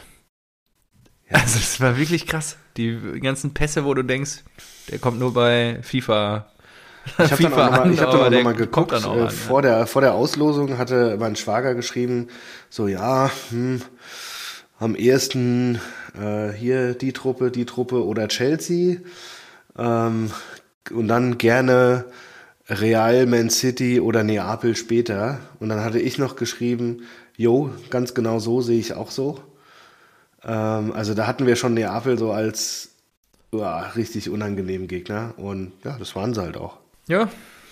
[1.29, 2.57] Also es war wirklich krass.
[2.77, 4.43] Die ganzen Pässe, wo du denkst,
[4.89, 6.49] der kommt nur bei FIFA.
[7.19, 8.91] Ich habe dann auch nochmal ich hab dann auch noch mal geguckt.
[8.91, 12.27] dann auch äh, an, vor, der, vor der Auslosung hatte mein Schwager geschrieben,
[12.69, 13.81] so ja, hm,
[14.79, 15.79] am ehesten
[16.19, 18.97] äh, hier die Truppe, die Truppe oder Chelsea.
[19.77, 20.31] Ähm,
[20.91, 22.05] und dann gerne
[22.69, 25.39] Real, Man City oder Neapel später.
[25.59, 27.03] Und dann hatte ich noch geschrieben,
[27.35, 29.39] jo, ganz genau so sehe ich auch so.
[30.43, 32.89] Ähm, also da hatten wir schon Neapel so als
[33.51, 35.33] ja, richtig unangenehmen Gegner.
[35.37, 36.77] Und ja, das waren sie halt auch.
[37.07, 37.29] Ja,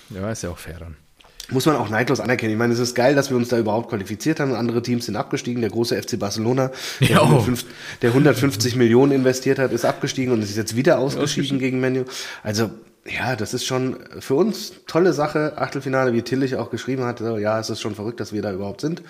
[0.10, 0.98] ja, ist ja auch fair dann.
[1.52, 2.54] Muss man auch neidlos anerkennen.
[2.54, 4.56] Ich meine, es ist geil, dass wir uns da überhaupt qualifiziert haben.
[4.56, 5.62] Andere Teams sind abgestiegen.
[5.62, 7.26] Der große FC Barcelona, der, Ja, oh.
[7.26, 7.70] 150,
[8.02, 12.06] der 150 Millionen investiert hat, ist abgestiegen und ist jetzt wieder ausgeschieden gegen Menu.
[12.42, 12.72] Also,
[13.06, 15.54] ja, das ist schon für uns tolle Sache.
[15.58, 17.20] Achtelfinale, wie Tillich auch geschrieben hat.
[17.20, 19.04] Ja, es ist schon verrückt, dass wir da überhaupt sind.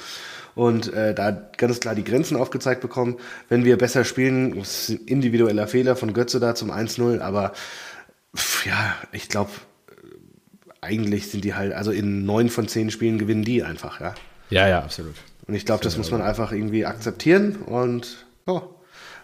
[0.55, 3.15] Und äh, da ganz klar die Grenzen aufgezeigt bekommen.
[3.47, 7.21] Wenn wir besser spielen, das ist ein individueller Fehler von Götze da zum 1-0.
[7.21, 7.53] Aber
[8.35, 9.51] pff, ja, ich glaube,
[10.86, 14.15] eigentlich sind die halt, also in neun von zehn Spielen gewinnen die einfach, ja.
[14.50, 15.15] Ja, ja, absolut.
[15.48, 18.62] Und ich glaube, das muss man einfach irgendwie akzeptieren und ja,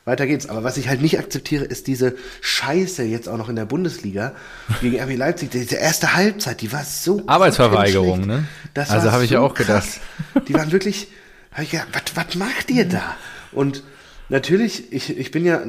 [0.05, 0.49] weiter geht's.
[0.49, 4.33] Aber was ich halt nicht akzeptiere, ist diese Scheiße jetzt auch noch in der Bundesliga
[4.81, 5.51] gegen RB Leipzig.
[5.51, 8.45] Diese erste Halbzeit, die war so Arbeitsverweigerung, ne?
[8.73, 9.99] Das Also habe ich so ja auch krass.
[10.47, 11.07] Die waren wirklich,
[11.51, 13.15] hab ich gedacht, was, was macht ihr da?
[13.51, 13.83] Und
[14.29, 15.61] natürlich, ich, ich bin ja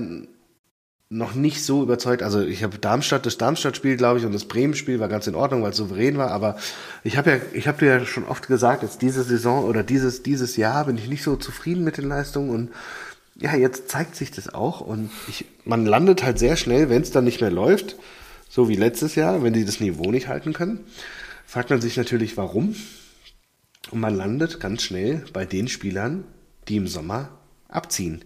[1.12, 2.22] noch nicht so überzeugt.
[2.22, 5.62] Also ich habe Darmstadt, das Darmstadt-Spiel, glaube ich, und das Bremen-Spiel war ganz in Ordnung,
[5.62, 6.30] weil es souverän war.
[6.30, 6.56] Aber
[7.04, 10.22] ich habe ja, ich habe dir ja schon oft gesagt, jetzt diese Saison oder dieses
[10.22, 12.70] dieses Jahr bin ich nicht so zufrieden mit den Leistungen und
[13.36, 17.10] ja, jetzt zeigt sich das auch und ich, man landet halt sehr schnell, wenn es
[17.10, 17.96] dann nicht mehr läuft,
[18.48, 20.80] so wie letztes Jahr, wenn die das Niveau nicht halten können,
[21.46, 22.74] fragt man sich natürlich, warum.
[23.90, 26.24] Und man landet ganz schnell bei den Spielern,
[26.68, 27.28] die im Sommer
[27.68, 28.24] abziehen.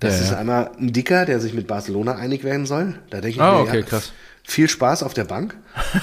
[0.00, 0.38] Das Ja, ist ja.
[0.38, 2.98] einmal ein Dicker, der sich mit Barcelona einig werden soll.
[3.10, 4.12] Da denke ich Ah, mir, okay, ja, krass.
[4.44, 5.56] viel Spaß auf der Bank.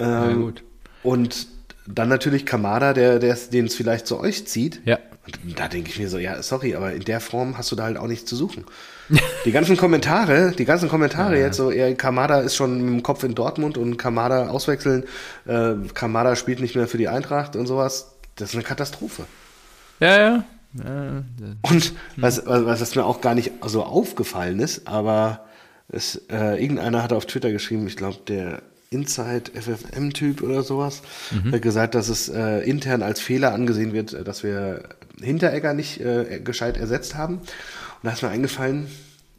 [0.00, 0.62] Ja, ähm, gut.
[1.02, 1.48] Und
[1.88, 4.80] dann natürlich Kamada, der, der den es vielleicht zu euch zieht.
[4.84, 4.98] Ja.
[5.44, 7.82] Und da denke ich mir so, ja, sorry, aber in der Form hast du da
[7.82, 8.64] halt auch nichts zu suchen.
[9.44, 13.24] Die ganzen Kommentare, die ganzen Kommentare jetzt so, ja, Kamada ist schon mit dem Kopf
[13.24, 15.04] in Dortmund und Kamada auswechseln,
[15.46, 18.12] äh, Kamada spielt nicht mehr für die Eintracht und sowas.
[18.36, 19.24] Das ist eine Katastrophe.
[19.98, 20.44] Ja, ja.
[20.74, 25.46] Und was, was, was mir auch gar nicht so aufgefallen ist, aber
[25.88, 31.02] es, äh, irgendeiner hat auf Twitter geschrieben, ich glaube, der Inside FFM-Typ oder sowas,
[31.52, 34.88] hat gesagt, dass es äh, intern als Fehler angesehen wird, äh, dass wir
[35.20, 37.36] Hinteregger nicht äh, gescheit ersetzt haben.
[37.36, 37.44] Und
[38.02, 38.86] da ist mir eingefallen,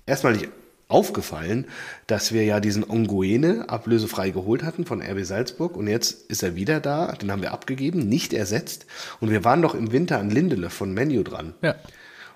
[0.06, 0.50] erstmal nicht
[0.90, 1.68] aufgefallen,
[2.08, 6.56] dass wir ja diesen Onguene ablösefrei geholt hatten von RB Salzburg und jetzt ist er
[6.56, 8.88] wieder da, den haben wir abgegeben, nicht ersetzt
[9.22, 11.54] und wir waren doch im Winter an Lindelöf von Menu dran.
[11.62, 11.76] ja.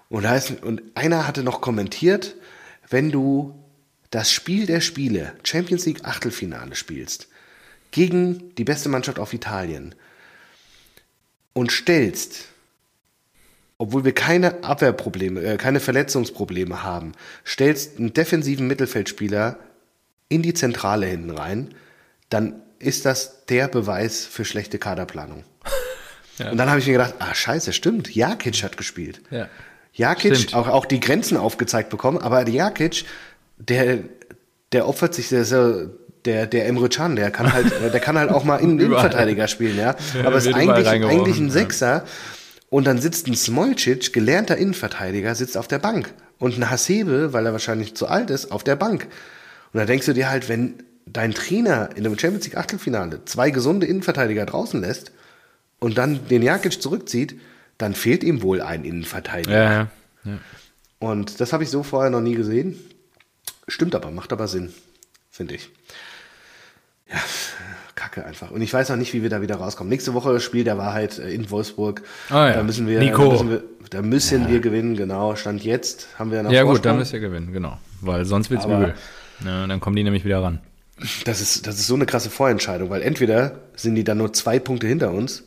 [0.10, 2.36] Und, ist, und einer hatte noch kommentiert,
[2.88, 3.56] wenn du
[4.12, 7.30] das Spiel der Spiele, Champions League Achtelfinale spielst,
[7.90, 9.96] gegen die beste Mannschaft auf Italien
[11.54, 12.50] und stellst,
[13.78, 17.14] obwohl wir keine Abwehrprobleme, äh, keine Verletzungsprobleme haben,
[17.46, 19.58] stellst einen defensiven Mittelfeldspieler
[20.30, 21.74] in die Zentrale hinten rein,
[22.30, 25.44] dann ist das der Beweis für schlechte Kaderplanung.
[26.52, 29.22] Und dann habe ich mir gedacht, ah scheiße, stimmt, Jakic hat gespielt.
[29.30, 29.48] Ja.
[29.94, 30.56] Jakic Stimmt.
[30.56, 33.06] auch, auch die Grenzen aufgezeigt bekommen, aber Jakic,
[33.58, 34.00] der,
[34.72, 35.72] der opfert sich, der, ist ja
[36.26, 38.80] der, der Emre Can, der kann halt, der kann halt auch mal in.
[38.80, 39.96] Innenverteidiger spielen, ja.
[40.26, 41.52] aber ist eigentlich, eigentlich ein ja.
[41.52, 42.06] Sechser.
[42.74, 46.12] Und dann sitzt ein Smolcic, gelernter Innenverteidiger, sitzt auf der Bank.
[46.40, 49.04] Und ein Hasebe, weil er wahrscheinlich zu alt ist, auf der Bank.
[49.72, 53.52] Und da denkst du dir halt, wenn dein Trainer in einem Champions League Achtelfinale zwei
[53.52, 55.12] gesunde Innenverteidiger draußen lässt
[55.78, 57.40] und dann den Jakic zurückzieht,
[57.78, 59.56] dann fehlt ihm wohl ein Innenverteidiger.
[59.56, 59.88] Ja, ja.
[60.26, 60.38] ja.
[60.98, 62.80] Und das habe ich so vorher noch nie gesehen.
[63.68, 64.74] Stimmt aber, macht aber Sinn,
[65.30, 65.70] finde ich.
[67.08, 67.22] Ja,
[68.14, 68.52] kacke einfach.
[68.52, 69.90] Und ich weiß auch nicht, wie wir da wieder rauskommen.
[69.90, 72.04] Nächste Woche Spiel der Wahrheit äh, in Wolfsburg.
[72.30, 72.54] Ah, ja.
[72.54, 73.24] Da müssen wir, Nico.
[73.24, 75.36] Da müssen wir, da müssen wir gewinnen, genau.
[75.36, 76.84] Stand jetzt haben wir noch Ja, gut, Vorsprung.
[76.92, 77.78] dann müsst ihr gewinnen, genau.
[78.02, 78.94] Weil sonst wird's Aber- übel.
[79.46, 80.60] Ja, dann kommen die nämlich wieder ran.
[81.26, 84.60] Das ist, das ist so eine krasse Vorentscheidung, weil entweder sind die dann nur zwei
[84.60, 85.44] Punkte hinter uns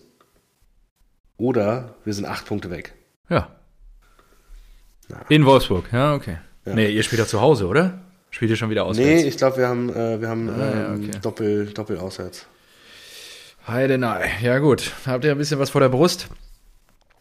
[1.36, 2.92] oder wir sind acht Punkte weg.
[3.30, 3.48] Ja.
[5.28, 6.38] In Wolfsburg, ja, okay.
[6.64, 8.00] Nee, ihr spielt doch zu Hause, oder?
[8.30, 9.22] Spielt ihr schon wieder auswärts?
[9.22, 11.18] Nee, ich glaube, wir haben, äh, wir haben Ah, ja, ähm, okay.
[11.22, 12.44] Doppel, Doppel auswärts.
[13.66, 14.30] Heidenei.
[14.42, 14.92] Ja, gut.
[15.06, 16.28] Habt ihr ein bisschen was vor der Brust?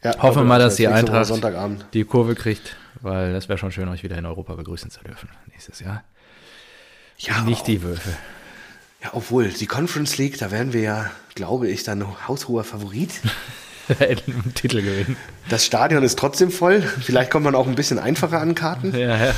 [0.04, 1.86] Ja, Hoffen wir mal, dass die Eintracht Sonntagabend.
[1.94, 5.30] die Kurve kriegt, weil das wäre schon schön, euch wieder in Europa begrüßen zu dürfen
[5.52, 6.04] nächstes Jahr.
[7.18, 8.12] Ja, Nicht die Wölfe.
[9.02, 13.10] Ja, obwohl, die Conference League, da wären wir ja, glaube ich, dann haushoher Favorit.
[14.00, 15.16] Einen Titel gewinnen.
[15.50, 16.82] Das Stadion ist trotzdem voll.
[16.82, 18.96] Vielleicht kommt man auch ein bisschen einfacher an Karten.
[18.96, 19.36] Ja, ja.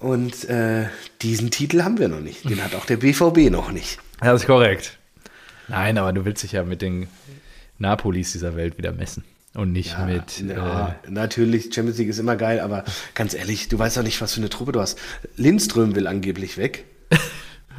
[0.00, 0.86] Und äh,
[1.22, 2.48] diesen Titel haben wir noch nicht.
[2.48, 3.98] Den hat auch der BVB noch nicht.
[4.20, 4.97] Das ist korrekt.
[5.68, 7.08] Nein, aber du willst dich ja mit den
[7.78, 9.24] Napolis dieser Welt wieder messen.
[9.54, 10.44] Und nicht mit.
[10.46, 14.34] ja, natürlich, Champions League ist immer geil, aber ganz ehrlich, du weißt doch nicht, was
[14.34, 14.98] für eine Truppe du hast.
[15.36, 16.84] Lindström will angeblich weg.
[17.10, 17.16] Äh,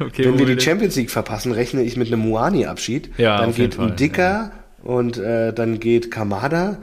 [0.04, 3.10] okay, Wenn wir die Champions League verpassen, rechne ich mit einem Muani-Abschied.
[3.18, 6.78] Ja, dann geht ein Dicker und äh, dann geht Kamada.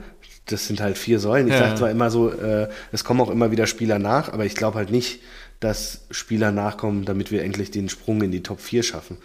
[0.46, 1.46] Das sind halt vier Säulen.
[1.48, 1.60] Ich Ja.
[1.60, 4.78] sage zwar immer so, äh, es kommen auch immer wieder Spieler nach, aber ich glaube
[4.78, 5.20] halt nicht,
[5.60, 9.18] dass Spieler nachkommen, damit wir endlich den Sprung in die Top 4 schaffen.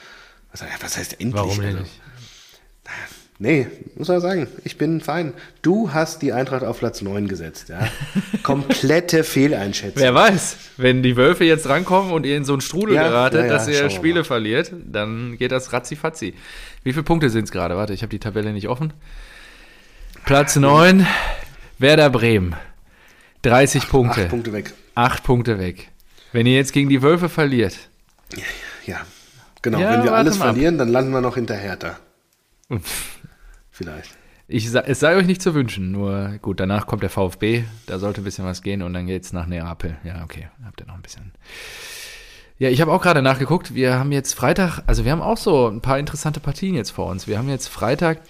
[0.54, 1.34] Was, was heißt endlich?
[1.34, 2.00] Warum denn Also, nicht?
[3.39, 5.34] Nee, muss man sagen, ich bin fein.
[5.63, 7.88] Du hast die Eintracht auf Platz 9 gesetzt, ja.
[8.44, 10.02] Komplette Fehleinschätzung.
[10.02, 13.42] Wer weiß, wenn die Wölfe jetzt rankommen und ihr in so einen Strudel Ja, geratet,
[13.42, 14.24] ja, ja, dass ihr Spiele mal.
[14.24, 16.36] verliert, dann geht das ratzi-fatzi.
[16.84, 17.76] Wie viele Punkte sind es gerade?
[17.76, 18.94] Warte, ich habe die Tabelle nicht offen.
[20.26, 21.06] Platz 9,
[21.80, 22.56] Werder Bremen.
[23.42, 24.22] 30 Punkte.
[24.22, 24.74] Acht Punkte weg.
[24.96, 25.89] Acht Punkte weg.
[26.32, 27.78] Wenn ihr jetzt gegen die Wölfe verliert,
[28.86, 29.02] Ja,
[29.63, 29.80] genau.
[29.80, 30.54] Ja, Wenn wir alles mal ab.
[30.54, 31.97] verlieren, dann landen wir noch hinter Hertha.
[33.71, 34.12] Vielleicht.
[34.47, 38.21] ich, es sei euch nicht zu wünschen, nur gut, danach kommt der VfB, da sollte
[38.21, 39.97] ein bisschen was gehen und dann geht's nach Neapel.
[40.04, 41.32] Ja, okay, habt ihr noch ein bisschen.
[42.60, 45.67] Ja, ich habe auch gerade nachgeguckt, wir haben jetzt Freitag, also wir haben auch so
[45.67, 47.28] ein paar interessante Partien jetzt vor uns.
[47.28, 48.21] Wir haben jetzt Freitag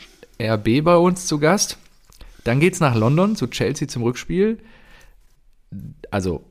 [0.41, 1.77] RB bei uns zu Gast,
[2.43, 4.59] dann geht's nach London zu Chelsea zum Rückspiel.
[6.09, 6.43] Also,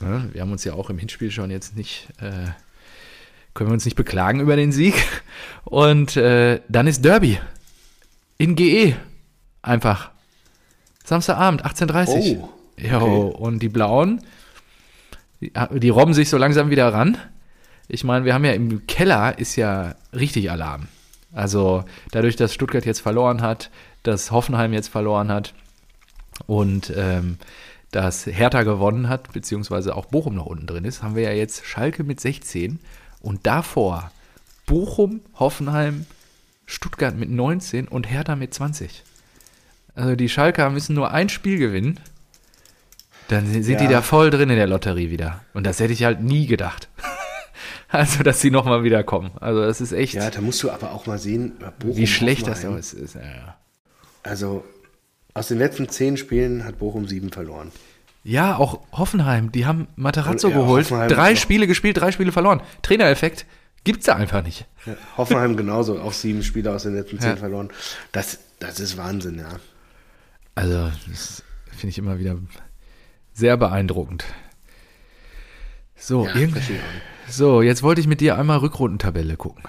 [0.00, 2.50] ne, wir haben uns ja auch im Hinspiel schon jetzt nicht, äh,
[3.58, 4.94] können wir uns nicht beklagen über den Sieg.
[5.64, 7.38] Und äh, dann ist Derby
[8.38, 8.94] in GE.
[9.62, 10.12] Einfach.
[11.04, 13.36] Samstagabend, 18.30 Oh, Jo, okay.
[13.42, 14.20] und die Blauen,
[15.40, 17.18] die, die robben sich so langsam wieder ran.
[17.88, 20.86] Ich meine, wir haben ja im Keller ist ja richtig Alarm.
[21.32, 23.70] Also dadurch, dass Stuttgart jetzt verloren hat,
[24.04, 25.54] dass Hoffenheim jetzt verloren hat
[26.46, 27.38] und ähm,
[27.90, 31.66] dass Hertha gewonnen hat, beziehungsweise auch Bochum noch unten drin ist, haben wir ja jetzt
[31.66, 32.78] Schalke mit 16
[33.20, 34.10] und davor
[34.66, 36.06] Bochum, Hoffenheim,
[36.66, 39.02] Stuttgart mit 19 und Hertha mit 20.
[39.94, 41.98] Also die Schalker müssen nur ein Spiel gewinnen,
[43.28, 43.78] dann sind Ja.
[43.78, 45.40] die da voll drin in der Lotterie wieder.
[45.54, 46.88] Und das hätte ich halt nie gedacht.
[47.90, 49.30] Also, dass sie nochmal wieder kommen.
[49.40, 52.46] Also, das ist echt, Ja, da musst du aber auch mal sehen, Bochum, wie schlecht
[52.46, 52.78] das Hoffenheim.
[52.80, 53.56] ist ja, ja.
[54.22, 54.62] Also
[55.32, 57.72] aus den letzten zehn Spielen hat Bochum sieben verloren.
[58.24, 61.34] Ja, auch Hoffenheim, die haben Materazzo Ja, geholt, Hoffenheim drei.
[61.36, 62.60] Spiele gespielt, drei Spiele verloren.
[62.82, 63.46] Trainereffekt
[63.84, 64.66] gibt's da einfach nicht.
[64.86, 67.36] Ja, Hoffenheim genauso, auch sieben Spiele aus den letzten zehn Ja.
[67.36, 67.70] verloren.
[68.12, 69.48] Das, das ist Wahnsinn, ja.
[70.54, 72.36] Also, das finde ich immer wieder
[73.32, 74.24] sehr beeindruckend.
[75.96, 76.34] So, Ja,
[77.28, 79.62] so, jetzt wollte ich mit dir einmal Rückrundentabelle gucken.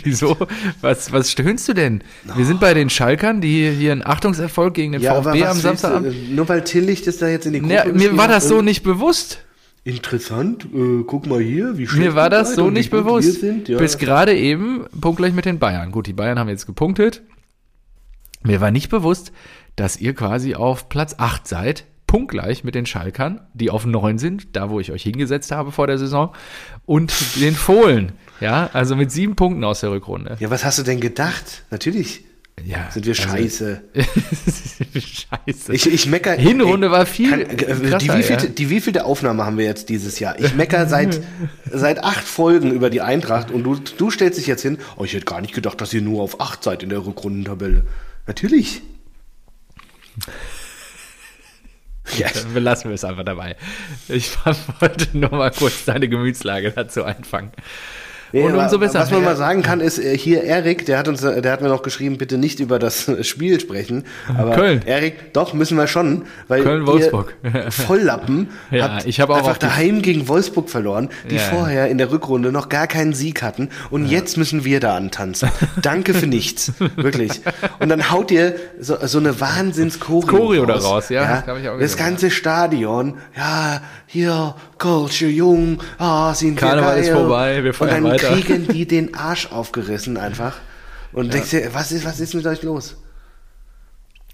[0.02, 0.36] Wieso?
[0.80, 2.02] Was, was stöhnst du denn?
[2.36, 6.34] Wir sind bei den Schalkern, die hier einen Achtungserfolg gegen den Ja, VfB am Samstagabend.
[6.34, 8.82] Nur weil Tillich das da jetzt in die Gruppe Ja, mir war das so nicht
[8.82, 9.44] bewusst.
[9.86, 13.40] Interessant, äh, guck mal hier, wie schlecht Mir war das so nicht bewusst.
[13.40, 13.68] Sind.
[13.68, 13.76] Ja.
[13.76, 15.92] Bis gerade eben punktgleich mit den Bayern.
[15.92, 17.22] Gut, die Bayern haben jetzt gepunktet.
[18.42, 19.32] Mir war nicht bewusst,
[19.76, 24.56] dass ihr quasi auf Platz 8 seid, punktgleich mit den Schalkern, die auf 9 sind,
[24.56, 26.34] da wo ich euch hingesetzt habe vor der Saison,
[26.86, 28.12] und den Fohlen.
[28.40, 30.36] Ja, also mit sieben Punkten aus der Rückrunde.
[30.40, 31.62] ja, was hast du denn gedacht?
[31.70, 32.24] Natürlich
[32.64, 33.82] Ja, sind wir also- scheiße.
[34.94, 35.72] Scheiße.
[35.72, 36.32] Ich, ich mecker.
[36.32, 38.52] Hinrunde war viel Kann, äh, die, krasser, wievielte, ja.
[38.52, 40.38] die wievielte Aufnahme haben wir jetzt dieses Jahr?
[40.38, 41.20] Ich mecker seit,
[41.72, 45.14] seit acht Folgen über die Eintracht und du, du stellst dich jetzt hin, oh, ich
[45.14, 47.86] hätte gar nicht gedacht, dass ihr nur auf acht seid in der Rückrundentabelle.
[48.26, 48.82] Natürlich.
[52.18, 53.56] Ja, Dann belassen wir es einfach dabei.
[54.08, 54.30] Ich
[54.78, 57.50] wollte nur mal kurz deine Gemütslage dazu einfangen.
[58.34, 58.98] Nee, Und umso besser.
[58.98, 61.60] Was man mal sagen kann, ist äh, hier Erik, der hat uns, äh, der hat
[61.62, 64.02] mir noch geschrieben, bitte nicht über das Spiel sprechen.
[64.36, 64.82] Aber Köln.
[64.84, 67.36] Erik, doch müssen wir schon, weil Köln-Wolfsburg.
[67.44, 71.48] ihr Volllappen Ja, habt ich habe auch einfach daheim gegen Wolfsburg verloren, die Ja, ja.
[71.48, 75.48] vorher in der Rückrunde noch gar keinen Sieg hatten und jetzt müssen wir da antanzen.
[75.80, 77.40] Danke für nichts, wirklich.
[77.78, 81.68] Und dann haut ihr so, so eine Wahnsinns-Choreo Choreo da raus, ja, das hab ich
[81.68, 87.16] auch Das gesehen, ganze Stadion, ja, hier, Kölsche Jung, ah, sind wir Karneval ist geil.
[87.16, 88.28] vorbei, wir feiern Und dann weiter.
[88.40, 90.56] kriegen die den Arsch aufgerissen einfach.
[91.12, 92.96] Und denkst dir, was ist, was ist mit euch los?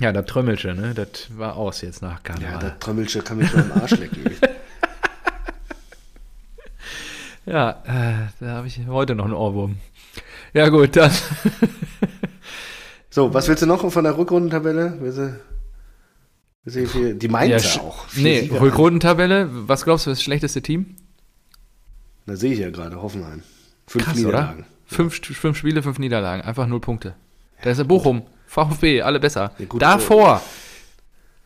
[0.00, 0.92] Ja, das Trömmelsche, ne?
[0.94, 2.58] Das war aus jetzt nach Ja, Karneval.
[2.58, 4.24] der Trömmelsche kann mich nur am Arsch lecken.
[7.46, 9.76] Ja, äh, da habe ich heute noch einen Ohrwurm.
[10.52, 11.10] Ja, gut, dann.
[13.08, 14.94] So, was willst du noch von der Rückrundentabelle?
[15.00, 15.40] Willst du,
[16.64, 18.06] die Mainzer sch- auch.
[18.08, 18.60] Vier Nee, Siege.
[18.60, 19.48] Rückrundentabelle.
[19.50, 20.94] Was glaubst du, das schlechteste Team?
[22.26, 23.42] Da sehe ich ja gerade, Hoffenheim.
[23.86, 24.58] Fünf Krass, Niederlagen.
[24.60, 24.66] oder?
[24.86, 26.42] Fünf, fünf Spiele, fünf Niederlagen.
[26.42, 27.14] Einfach null Punkte.
[27.62, 29.52] Da ist der Bochum, VfB, alle besser.
[29.58, 30.42] Ja, gut, Davor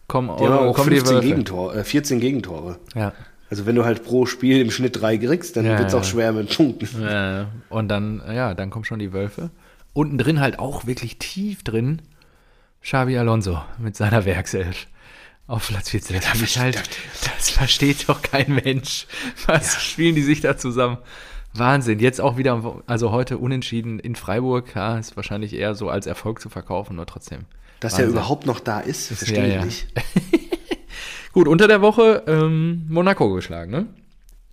[0.09, 1.29] kommen, Die aber auch kommen die 15 Wölfe.
[1.29, 2.79] Gegentor, äh, 14 Gegentore.
[2.95, 3.13] Ja.
[3.51, 6.01] Also wenn du halt pro Spiel im Schnitt drei kriegst, dann Ja, wird's ja.
[6.01, 7.03] auch schwer mit Punkten.
[7.07, 9.51] Äh, und dann, ja, dann kommen schon die Wölfe.
[9.93, 12.03] Unten drin halt auch wirklich tief drin
[12.83, 14.87] Xabi Alonso mit seiner Werkself.
[15.47, 16.17] Auf Platz 14.
[16.17, 16.83] Das, hab ich halt,
[17.37, 19.07] das versteht doch kein Mensch.
[19.47, 20.99] Was spielen die sich da zusammen?
[21.53, 21.99] Wahnsinn.
[22.01, 24.75] Jetzt auch wieder, also heute unentschieden in Freiburg.
[24.75, 27.41] Ja, ist wahrscheinlich eher so als Erfolg zu verkaufen, nur trotzdem.
[27.81, 28.07] Dass Wahnsinn.
[28.07, 29.65] er überhaupt noch da ist, verstehe Ja, ich ja.
[29.65, 29.87] nicht.
[31.33, 33.87] Gut, unter der Woche ähm, Monaco geschlagen, ne?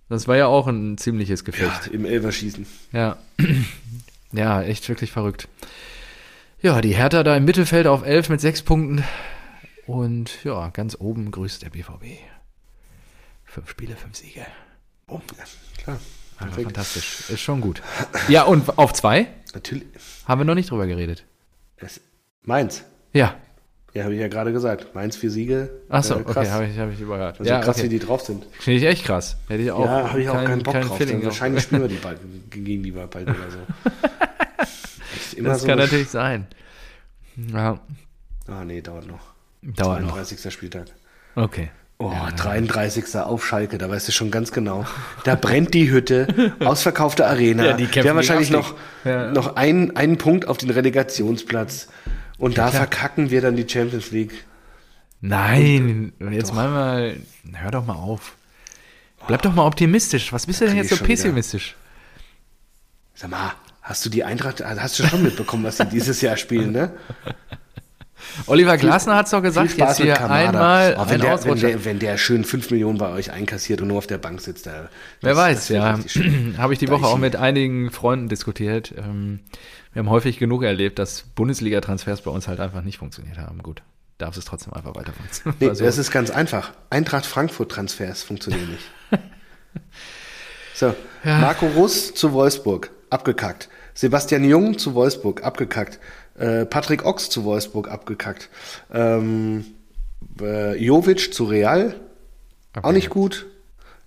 [0.08, 1.86] Das war ja auch ein ziemliches Ja, Gefecht.
[1.88, 2.66] im Elverschießen.
[2.92, 3.16] Ja.
[4.32, 5.48] ja, echt wirklich verrückt.
[6.60, 9.04] Ja, die Hertha da im Mittelfeld auf 11 mit 6 Punkten.
[9.92, 12.18] Und ja, ganz oben grüßt der BVB.
[13.44, 14.46] Fünf Spiele, fünf Siege.
[15.10, 15.20] Ja,
[15.76, 15.98] klar.
[16.38, 16.64] Perfekt.
[16.64, 17.28] fantastisch.
[17.28, 17.82] Ist schon gut.
[18.28, 19.84] Ja, und auf zwei Natürlich.
[20.26, 21.24] haben wir noch nicht drüber geredet.
[21.76, 22.00] Es,
[22.42, 22.84] Mainz.
[23.12, 23.36] Ja.
[23.92, 24.94] Ja, habe ich ja gerade gesagt.
[24.94, 25.68] Mainz vier Siege.
[25.90, 27.38] Achso, Äh, okay, habe ich, hab ich überhört.
[27.38, 27.84] Also ja, krass, okay.
[27.84, 28.46] wie die drauf sind.
[28.58, 29.36] Finde ich echt krass.
[29.48, 30.96] Hätte ich auch, ja, habe ich auch keinen Bock kein drauf.
[30.96, 31.26] Feeling drauf.
[31.26, 32.18] wahrscheinlich spielen wir die bald,
[32.50, 33.58] gegen die bald oder so.
[35.42, 36.46] Das so kann natürlich sein.
[37.36, 37.80] Ja,
[38.46, 39.31] Ah, nee, dauert noch.
[39.62, 40.14] Dauert noch.
[40.14, 40.52] 33.
[40.52, 40.86] Spieltag.
[41.34, 41.70] Okay.
[41.98, 43.16] Oh, 33.
[43.20, 44.84] auf Schalke, da weißt du schon ganz genau.
[45.22, 47.64] Da brennt die Hütte, ausverkaufte Arena.
[47.64, 48.74] Ja, die kämpfen haben wahrscheinlich noch.
[49.04, 49.30] Ja.
[49.30, 51.88] noch einen, einen Punkt auf den Relegationsplatz.
[52.38, 54.32] Und da verkacken wir dann die Champions League.
[55.20, 56.54] Nein, jetzt doch.
[56.56, 57.16] mal mal,
[57.52, 58.34] hör doch mal auf.
[59.28, 60.32] Bleib doch mal optimistisch.
[60.32, 61.76] Was bist du denn jetzt so schon wieder- pessimistisch?
[63.14, 66.36] Sag mal, hast du die Eintracht, also hast du schon mitbekommen, was sie dieses Jahr
[66.36, 66.92] spielen, ne?
[68.46, 71.84] Oliver Glasner hat es doch gesagt, jetzt hier einmal Oh, wenn, ein der, wenn, der,
[71.84, 74.88] wenn der schön 5 Millionen bei euch einkassiert und nur auf der Bank sitzt, da,
[75.20, 75.98] Wer das- weiß, ja.
[76.58, 77.20] Habe ich die Woche auch Deichen.
[77.20, 78.94] mit einigen Freunden diskutiert.
[78.96, 79.40] Ähm,
[79.92, 83.58] wir haben häufig genug erlebt, dass Bundesliga-Transfers bei uns halt einfach nicht funktioniert haben.
[83.62, 83.82] Gut,
[84.18, 85.56] darf es trotzdem einfach weiter funktionieren.
[85.60, 86.72] Nee, Also, das ist ganz einfach.
[86.90, 88.84] Eintracht Frankfurt-Transfers funktionieren nicht.
[90.74, 90.94] so,
[91.24, 93.68] Marco Russ zu Wolfsburg, abgekackt.
[93.94, 95.98] Sebastian Jung zu Wolfsburg, abgekackt.
[96.42, 98.50] Äh, Patrick Ochs zu Wolfsburg, abgekackt.
[98.92, 99.64] Ähm,
[100.40, 101.94] äh, Jovic zu Real,
[102.82, 103.46] auch nicht gut.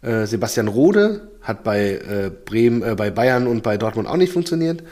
[0.01, 4.33] Äh, Sebastian Rode hat bei äh, Bremen, äh, bei Bayern und bei Dortmund auch nicht
[4.33, 4.83] funktioniert.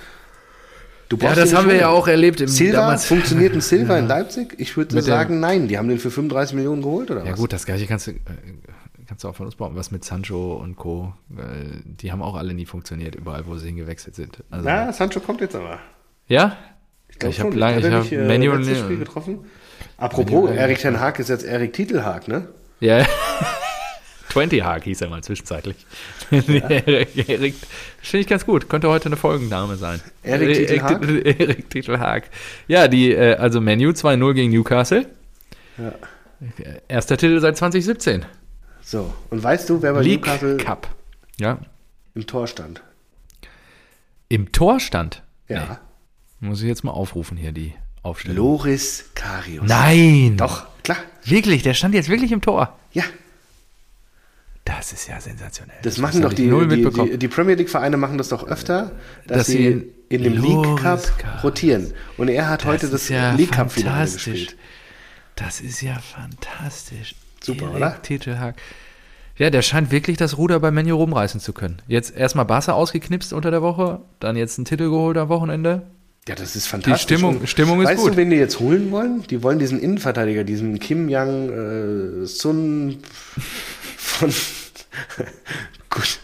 [1.09, 3.05] Du ja, das haben wir ja auch erlebt im Silva, damals.
[3.05, 4.55] funktioniert ein Silva in Leipzig?
[4.57, 5.67] Ich würde sagen, nein.
[5.67, 7.39] Die haben den für 35 Millionen geholt, oder Ja was?
[7.39, 8.13] gut, das gleiche kannst du,
[9.07, 9.75] kannst du auch von uns bauen.
[9.75, 11.13] Was mit Sancho und Co.
[11.85, 14.43] Die haben auch alle nie funktioniert, überall, wo sie hingewechselt sind.
[14.49, 15.79] Also, Na, Sancho kommt jetzt aber.
[16.27, 16.55] ja?
[17.19, 17.59] Ich habe schon.
[17.59, 19.39] lange, Hat ich er nicht, äh, letztes Spiel getroffen.
[19.97, 22.47] Apropos, Manuel- Erik Ten Haag ist jetzt Erik Titelhaag, ne?
[22.79, 23.05] Ja.
[24.29, 25.75] 20 Haag hieß er mal zwischenzeitlich.
[26.31, 27.53] Erik, Erik,
[28.01, 28.67] finde ich ganz gut.
[28.67, 30.01] Könnte heute eine Folgenname sein.
[30.23, 31.03] Erik Titelhaag?
[31.39, 32.29] Erik, Titelhaag.
[32.67, 35.05] Ja, die, äh, also Menu 2-0 gegen Newcastle.
[35.77, 35.93] Ja.
[36.87, 38.25] Erster Titel seit 2017.
[38.81, 40.87] So, und weißt du, wer bei League Newcastle Cup.
[41.39, 41.59] Ja.
[42.15, 42.81] im Tor stand?
[44.29, 45.21] Im Tor stand.
[45.47, 45.79] Ja.
[46.43, 48.37] Muss ich jetzt mal aufrufen hier, die Aufstellung.
[48.37, 49.65] Loris Karius.
[49.67, 50.35] Nein!
[50.37, 50.97] Doch, klar.
[51.23, 52.77] Wirklich, der stand jetzt wirklich im Tor.
[52.91, 53.03] Ja,
[54.65, 55.77] Das ist ja sensationell.
[55.83, 57.11] das machen hab doch die, null die, mitbekommen.
[57.11, 58.91] die, die Premier League-Vereine machen das doch öfter,
[59.27, 61.43] dass, Dass sie in, in dem League Cup Karius.
[61.43, 61.93] rotieren.
[62.17, 64.25] Und er hat heute das ja League Cup-Finale fantastisch.
[64.25, 64.55] gespielt.
[65.35, 67.15] Das ist ja fantastisch.
[67.41, 68.01] Super, Erik oder?
[68.01, 68.55] Titelhaag.
[69.37, 71.81] Ja, der scheint wirklich das Ruder bei Menu rumreißen zu können.
[71.87, 75.83] Jetzt erstmal Barca ausgeknipst unter der Woche, dann jetzt einen Titel geholt am Wochenende.
[76.27, 77.03] Ja, das ist fantastisch.
[77.03, 78.13] Stimmung- Und Stimmung ist weißt gut.
[78.13, 79.23] du, wen die jetzt holen wollen?
[79.23, 81.49] Die wollen diesen Innenverteidiger, diesen Kim Yang
[82.23, 82.99] äh, Sun
[83.97, 84.29] von
[85.89, 86.19] gut.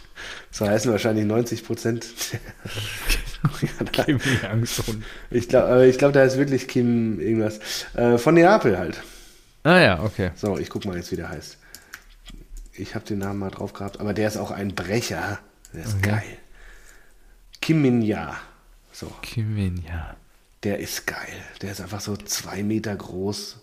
[0.52, 2.06] So heißen wahrscheinlich 90 Prozent.
[3.92, 5.04] Kim Yang-Sohn.
[5.32, 7.60] ich glaube, ich glaube, da ist wirklich Kim irgendwas.
[7.96, 9.02] Äh, von Neapel halt.
[9.64, 10.32] Ah ja, okay.
[10.36, 11.58] So, ich guck mal jetzt, wie der heißt.
[12.74, 15.40] Ich habe den Namen mal drauf gehabt, aber der ist auch ein Brecher.
[15.74, 16.10] Der ist Okay.
[16.10, 16.24] geil.
[17.62, 18.38] Kim Min Ja.
[18.92, 19.08] So.
[19.22, 20.16] Kim Min, ja.
[20.64, 21.34] Der ist geil.
[21.62, 23.60] Der ist einfach so zwei Meter groß.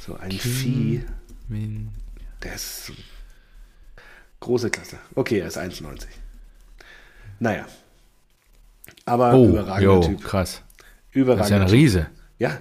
[0.00, 1.04] So ein Vieh.
[1.48, 1.90] Min.
[2.42, 2.92] Der ist
[4.40, 4.98] große Klasse.
[5.14, 6.06] Okay, er ist 1,90.
[7.40, 7.66] Naja.
[9.04, 10.22] Aber Oh, überragender jo, Typ.
[10.22, 10.62] krass.
[10.76, 11.74] Das ist Überragender ja ein Typ.
[11.76, 12.06] Riese.
[12.38, 12.58] Ja,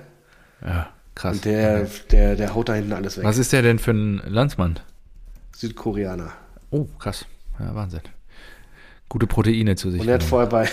[0.61, 1.35] Ja, krass.
[1.35, 3.23] und der, der, der haut da hinten alles weg.
[3.25, 4.79] Was ist der denn für ein Landsmann?
[5.55, 6.31] Südkoreaner.
[6.71, 7.25] Oh, krass.
[7.59, 8.01] Ja, Wahnsinn.
[9.09, 10.01] Gute Proteine zu sich.
[10.01, 10.69] Und er hat vorher bei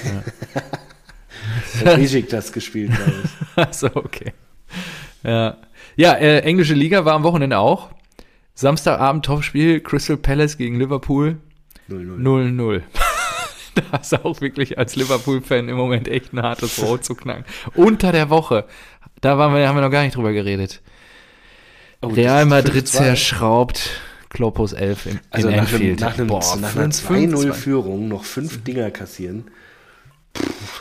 [1.85, 3.31] Rijik das gespielt, glaube ich.
[3.63, 4.33] Achso, okay.
[5.23, 5.57] Ja,
[5.97, 7.91] ja äh, englische Liga war am Wochenende auch.
[8.55, 11.39] Samstagabend Topspiel, Crystal Palace gegen Liverpool
[11.89, 12.19] 0-0.
[12.19, 12.83] 0-0.
[13.91, 17.45] da ist auch wirklich als Liverpool-Fan im Moment echt ein hartes Brot zu knacken.
[17.75, 18.65] Unter der Woche,
[19.21, 20.83] da waren wir, haben wir noch gar nicht drüber geredet.
[22.01, 22.91] Oh, Real Madrid 5-2.
[22.91, 23.91] zerschraubt
[24.35, 26.01] Kloppos 11 im, Also in nach, einem, Anfield.
[26.01, 27.31] nach, einem, Boah, nach einer 5-2.
[27.33, 29.45] 2-0-Führung noch fünf Dinger kassieren.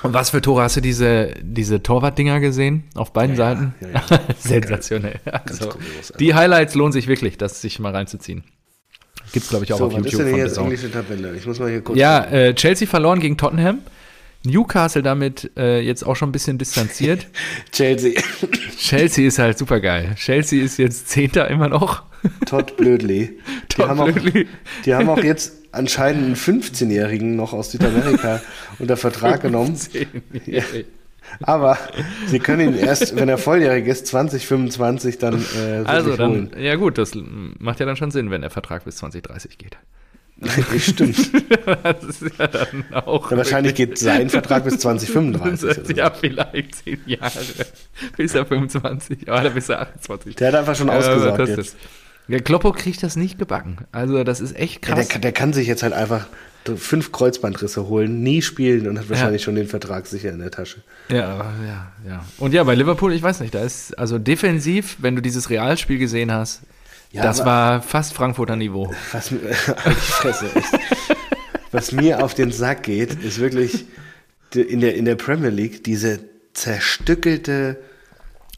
[0.02, 2.86] Und was für Tore hast du diese, diese Torwart-Dinger gesehen?
[2.96, 3.76] Auf beiden Ja, Seiten?
[3.80, 4.20] ja, ja.
[4.40, 5.20] Sensationell.
[5.26, 5.70] Also,
[6.20, 8.44] die Highlights lohnen sich wirklich, das sich mal reinzuziehen.
[9.32, 11.36] Gibt's, glaube ich, auch So, auf was ist YouTube denn von hier jetzt englische Tabelle?
[11.36, 11.98] Ich muss mal hier kurz.
[11.98, 13.80] Ja, äh, Chelsea verloren gegen Tottenham.
[14.46, 17.28] Newcastle damit äh, jetzt auch schon ein bisschen distanziert.
[17.72, 18.20] Chelsea.
[18.78, 20.16] Chelsea ist halt super geil.
[20.16, 22.04] Chelsea ist jetzt Zehnter immer noch.
[22.46, 23.38] Todd Blödli.
[23.72, 24.48] Die, Todd haben auch, Blödli.
[24.86, 28.42] die haben auch jetzt anscheinend einen 15-Jährigen noch aus Südamerika
[28.80, 29.78] unter Vertrag genommen.
[31.42, 31.78] Aber
[32.28, 36.52] sie können ihn erst, wenn er volljährig ist, 2025 dann äh, Also dann, holen.
[36.60, 39.78] ja gut, das macht ja dann schon Sinn, wenn der Vertrag bis 2030 geht.
[40.80, 41.32] Stimmt.
[41.84, 43.32] Das ist ja dann auch.
[43.32, 45.64] Ja, wahrscheinlich geht sein Vertrag bis 2035.
[45.70, 45.94] oder so.
[45.94, 47.32] Ja, vielleicht zehn Jahre.
[48.18, 50.36] Bis er 25 oder bis er 28.
[50.36, 51.76] Der hat einfach schon Ja, ausgesagt das jetzt.
[52.28, 53.78] Der Kloppo kriegt das nicht gebacken.
[53.92, 55.08] Also, das ist echt Ja, krass.
[55.08, 56.28] der, kann- der kann sich jetzt halt einfach
[56.78, 60.82] fünf Kreuzbandrisse holen, nie spielen und hat wahrscheinlich schon den Vertrag sicher in der Tasche.
[61.10, 61.18] Ja,
[61.68, 62.26] ja, ja.
[62.38, 65.98] Und ja, bei Liverpool, ich weiß nicht, da ist, also defensiv, wenn du dieses Realspiel
[66.00, 66.62] gesehen hast,
[67.14, 68.94] Ja, das aber- war fast Frankfurter Niveau.
[69.12, 69.40] Was, mir-
[69.86, 70.48] halt Fresse.
[71.72, 73.86] Was mir auf den Sack geht, ist wirklich
[74.56, 76.20] in der, in der Premier League diese
[76.54, 77.80] zerstückelte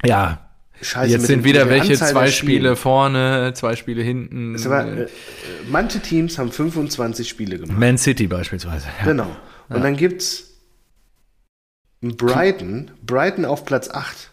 [0.04, 0.42] Ja.
[0.82, 1.12] Scheiße.
[1.12, 4.56] Jetzt sind wieder welche Anzahl zwei Spiele vorne, zwei Spiele hinten.
[4.56, 5.08] Es war, äh,
[5.70, 7.78] manche Teams haben 25 Spiele gemacht.
[7.80, 8.88] Man City beispielsweise.
[9.00, 9.06] Ja.
[9.06, 9.36] Genau.
[9.70, 10.50] Und dann gibt's
[12.02, 14.32] Brighton, Brighton auf Platz 8,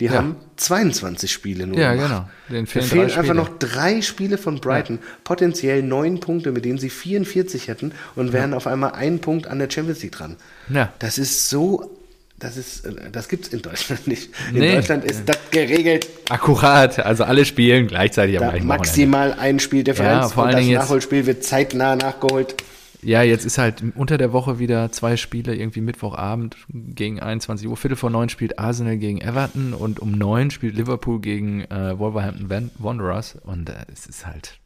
[0.00, 0.12] Die Ja.
[0.14, 2.08] haben 22 Spiele nur Ja, gemacht.
[2.08, 2.28] genau.
[2.58, 3.34] Den fehlen fehlen einfach Spiele.
[3.34, 4.98] noch drei Spiele von Brighton.
[5.22, 9.60] Potenziell neun Punkte, mit denen sie 44 hätten und wären auf einmal einen Punkt an
[9.60, 10.36] der Champions League dran.
[10.68, 10.92] Ja.
[10.98, 11.96] Das ist so,
[12.40, 14.30] das ist, äh, das gibt's in Deutschland nicht.
[14.52, 14.74] In Nee.
[14.74, 16.08] Deutschland ist das geregelt.
[16.28, 18.86] Akkurat, also alle spielen gleichzeitig am Da gleichen Wochenende.
[18.88, 22.56] maximal ein Spieldifferenz Ja, vor und allen das Dingen jetzt- Nachholspiel wird zeitnah nachgeholt.
[23.04, 27.76] Ja, jetzt ist halt unter der Woche wieder zwei Spiele, irgendwie Mittwochabend gegen 21 Uhr.
[27.76, 32.48] Viertel vor neun spielt Arsenal gegen Everton und um neun spielt Liverpool gegen äh, Wolverhampton
[32.50, 33.36] Wan- Wanderers.
[33.42, 34.58] Und äh, es ist halt,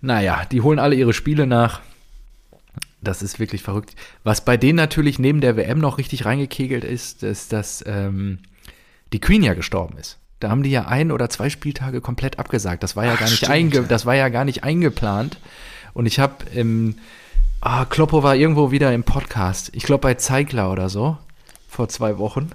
[0.00, 1.80] naja, die holen alle ihre Spiele nach.
[3.00, 3.96] Das ist wirklich verrückt.
[4.22, 8.38] Was bei denen natürlich neben der WM noch richtig reingekegelt ist, ist, dass ähm,
[9.12, 10.18] die Queen ja gestorben ist.
[10.38, 12.82] Da haben die ja ein oder zwei Spieltage komplett abgesagt.
[12.84, 13.82] Das war ja Ach, gar nicht stimmt, ja.
[13.82, 15.38] das war ja gar nicht eingeplant.
[15.94, 16.94] Und ich habe im
[17.62, 19.70] ah, Kloppo war irgendwo wieder im Podcast.
[19.74, 21.16] Ich glaube bei Zeigler oder so
[21.68, 22.50] vor zwei Wochen.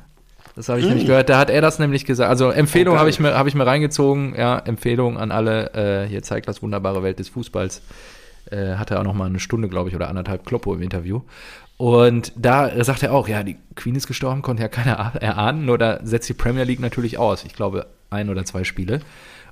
[0.55, 1.29] Das habe ich nämlich gehört.
[1.29, 2.29] Da hat er das nämlich gesagt.
[2.29, 2.99] Also Empfehlung Oh, geil.
[3.01, 4.33] habe ich mir habe ich mir reingezogen.
[4.35, 5.73] Ja, Empfehlung an alle.
[6.05, 7.81] Äh, hier Zeiglers wunderbare Welt des Fußballs.
[8.49, 11.21] Äh, hatte auch noch mal eine Stunde, glaube ich, oder anderthalb Kloppo im Interview.
[11.77, 15.77] Und da sagt er auch, ja, die Queen ist gestorben, konnte ja keiner erahnen, nur
[15.77, 17.43] da setzt die Premier League natürlich aus.
[17.45, 19.01] Ich glaube, ein oder zwei Spiele.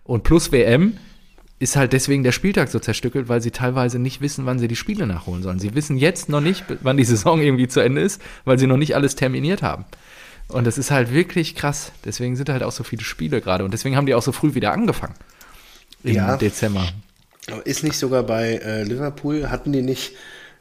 [0.04, 0.98] Und plus WM
[1.66, 4.76] ist halt deswegen der Spieltag so zerstückelt, weil sie teilweise nicht wissen, wann sie die
[4.76, 5.58] Spiele nachholen sollen.
[5.58, 8.78] Sie wissen jetzt noch nicht, wann die Saison irgendwie zu Ende ist, weil sie noch
[8.78, 9.86] nicht alles terminiert haben.
[10.48, 11.92] Und das ist halt wirklich krass.
[12.06, 13.66] Deswegen sind halt auch so viele Spiele gerade.
[13.66, 15.16] Und deswegen haben die auch so früh wieder angefangen.
[16.04, 16.38] Im Ja.
[16.38, 16.88] Dezember.
[17.64, 20.14] Ist nicht sogar bei äh, Liverpool, hatten die nicht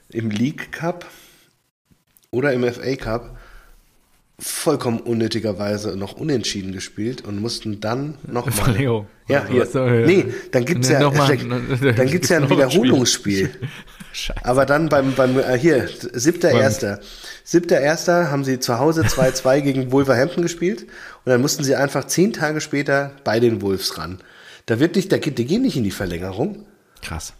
[0.09, 1.07] im League Cup
[2.30, 3.38] oder im FA Cup
[4.39, 8.53] vollkommen unnötigerweise noch unentschieden gespielt und mussten dann nochmal.
[8.53, 9.07] Verlängerung.
[9.28, 10.07] Ja, Also, ja.
[10.07, 12.82] Nee, dann gibt's ja, noch mal- dann gibt's ja ein noch ein Spiel.
[12.82, 13.51] Wiederholungsspiel.
[14.12, 14.45] Scheiße.
[14.45, 17.01] Aber dann beim, beim äh, hier, siebter Erster.
[17.43, 22.05] Siebter Erster haben sie zu Hause 2-2 gegen Wolverhampton gespielt und dann mussten sie einfach
[22.07, 24.18] zehn Tage später bei den Wolves ran.
[24.66, 26.64] Da wird nicht, da geht, die gehen nicht in die Verlängerung.
[27.03, 27.35] Krass.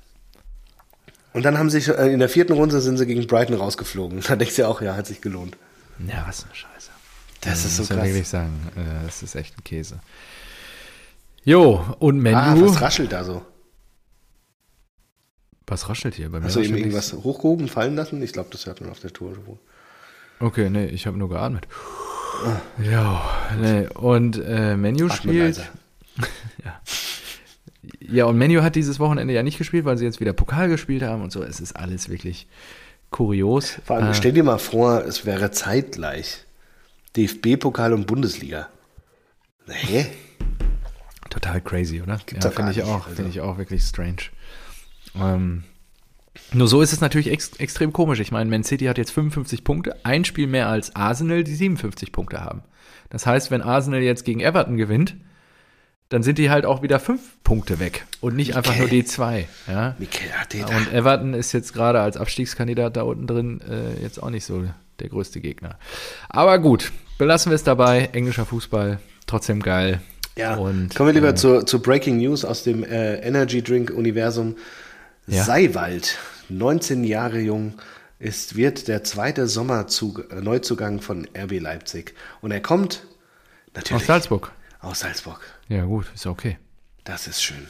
[1.33, 4.21] Und dann haben sie äh, in der vierten Runde sind sie gegen Brighton rausgeflogen.
[4.29, 5.57] Da denkst du ja auch, ja, hat sich gelohnt.
[6.07, 6.91] Ja, was eine Scheiße.
[7.41, 8.07] Das ist so muss ja krass.
[8.07, 10.01] wirklich sagen, äh, das ist echt ein Käse.
[11.45, 12.37] Jo, und Menu.
[12.37, 13.45] Ah, was, was raschelt da so?
[15.69, 16.47] raschelt hier bei mir?
[16.47, 18.23] Hast du eben irgendwas hochgehoben, fallen lassen?
[18.23, 19.37] Ich glaube, das hört man auf der Tour.
[20.41, 21.67] Okay, nee, ich habe nur geatmet.
[22.83, 23.23] Ja,
[23.61, 25.57] nee, und äh, Menu spielt.
[25.57, 25.67] leiser.
[28.01, 31.03] Ja, und Menu hat dieses Wochenende ja nicht gespielt, weil sie jetzt wieder Pokal gespielt
[31.03, 31.43] haben und so.
[31.43, 32.47] Es ist alles wirklich
[33.15, 33.81] kurios.
[33.85, 36.45] Vor allem, Äh, stell dir mal vor, es wäre zeitgleich.
[37.17, 38.69] DFB-Pokal und Bundesliga.
[39.69, 40.07] Nee.
[41.31, 42.19] Total crazy, oder?
[42.27, 43.15] Gibt's ja, finde ich nicht, auch, also.
[43.15, 44.17] finde ich auch wirklich strange.
[45.17, 45.63] Ähm,
[46.53, 48.19] nur so ist es natürlich ex extrem komisch.
[48.19, 52.11] Ich meine, Man City hat jetzt 55 Punkte, ein Spiel mehr als Arsenal, die 57
[52.11, 52.63] Punkte haben.
[53.11, 55.15] Das heißt, wenn Arsenal jetzt gegen Everton gewinnt,
[56.09, 59.49] dann sind die halt auch wieder fünf Punkte weg und nicht einfach nur die zwei.
[59.67, 59.97] Ja?
[59.99, 60.77] Mikel Arteta.
[60.77, 64.65] Und Everton ist jetzt gerade als Abstiegskandidat da unten drin äh, jetzt auch nicht so
[65.01, 65.79] der größte Gegner.
[66.29, 68.11] Aber gut, belassen wir es dabei.
[68.13, 70.01] Englischer Fußball, trotzdem geil.
[70.37, 73.91] Ja, und, kommen wir lieber äh, zu, zu Breaking News aus dem äh, Energy Drink
[73.91, 74.57] Universum.
[75.27, 75.45] Ja.
[75.45, 77.75] Seiwald, 19 Jahre jung,
[78.19, 82.15] ist, wird der zweite Sommerzug, Neuzugang von RB Leipzig.
[82.41, 83.05] Und er kommt
[83.75, 84.53] natürlich Aus Salzburg.
[84.85, 85.41] Aus Salzburg.
[85.69, 86.59] Ja, gut, ist okay.
[87.05, 87.67] Das ist schön.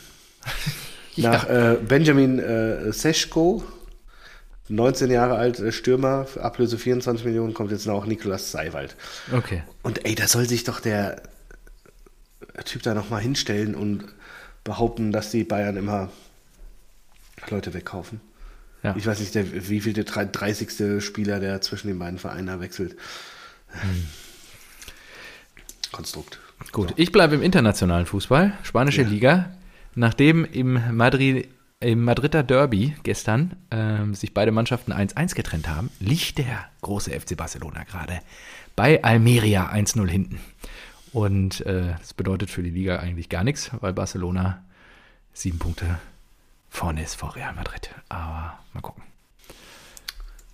[1.17, 3.65] Nach äh, Benjamin äh, Seschko,
[4.69, 8.97] 19 Jahre alt, äh, Stürmer, Ablöse 24 Millionen, kommt jetzt noch Niklas Seiwald.
[9.33, 9.63] Okay.
[9.83, 11.23] Und ey, da soll sich doch der
[12.65, 14.07] Typ da nochmal hinstellen und
[14.65, 16.11] behaupten, dass die Bayern immer
[17.49, 18.21] Leute wegkaufen.
[18.83, 18.95] Ja.
[18.97, 21.03] Ich weiß nicht, der, wie viel der 30.
[21.03, 22.97] Spieler, der zwischen den beiden Vereinen wechselt.
[23.69, 24.07] Hm.
[25.91, 26.39] Konstrukt.
[26.73, 29.53] Gut, ich bleibe im internationalen Fußball, spanische Liga.
[29.95, 31.49] Nachdem im, Madrid,
[31.81, 37.37] im Madrider Derby gestern ähm, sich beide Mannschaften 1-1 getrennt haben, liegt der große FC
[37.37, 38.19] Barcelona gerade
[38.75, 40.41] bei Almeria 1-0 hinten.
[41.13, 44.65] Und äh, das bedeutet für die Liga eigentlich gar nichts, weil Barcelona
[45.33, 45.99] sieben Punkte
[46.69, 47.91] vorne ist vor Real Madrid.
[48.09, 49.05] Aber mal gucken.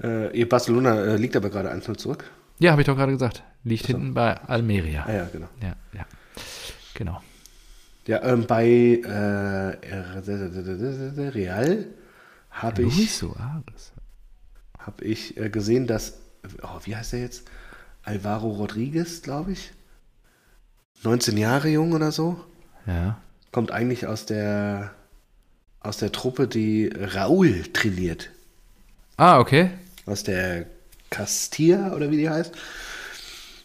[0.02, 2.30] Äh, ihr Barcelona äh, liegt aber gerade 1-0 zurück.
[2.58, 3.42] Ja, habe ich doch gerade gesagt.
[3.64, 5.04] Liegt hinten bei Almeria.
[5.04, 5.48] Ah ja, genau.
[5.60, 6.06] Ja, ja.
[6.94, 7.22] Genau.
[8.06, 9.76] Ja, ähm, bei äh,
[11.28, 11.86] Real
[12.50, 13.92] habe ich, Suarez.
[14.78, 16.14] hab ich äh, gesehen, dass,
[16.62, 17.44] oh, wie heißt der jetzt?
[18.02, 19.72] Alvaro Rodriguez, glaube ich.
[21.02, 22.42] 19 Jahre jung oder so.
[22.86, 23.18] Ja.
[23.52, 24.92] Kommt eigentlich aus der,
[25.80, 28.30] aus der Truppe, die Raúl trainiert.
[29.16, 29.70] Ah, okay.
[30.06, 30.66] Aus der
[31.10, 32.54] Castilla oder wie die heißt.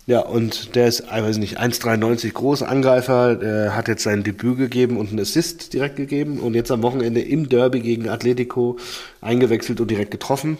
[0.08, 4.58] Ja, und der ist, ich weiß nicht, 1,93 groß, Angreifer, der hat jetzt sein Debüt
[4.58, 8.78] gegeben und einen Assist direkt gegeben und jetzt am Wochenende im Derby gegen Atletico
[9.22, 10.60] eingewechselt und direkt getroffen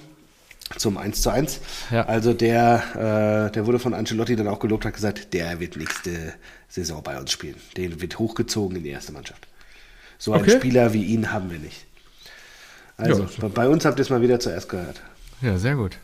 [0.78, 1.60] zum 1 zu 1.
[1.92, 2.06] Ja.
[2.08, 6.34] Also der, äh, der wurde von Ancelotti dann auch gelobt, hat gesagt, der wird nächste
[6.68, 7.56] Saison bei uns spielen.
[7.78, 9.48] Den wird hochgezogen in die erste Mannschaft.
[10.18, 10.58] So einen Okay.
[10.58, 11.86] Spieler wie ihn haben wir nicht.
[12.98, 15.02] Also Ja, bei uns habt ihr es mal wieder zuerst gehört.
[15.42, 16.00] Ja, sehr gut.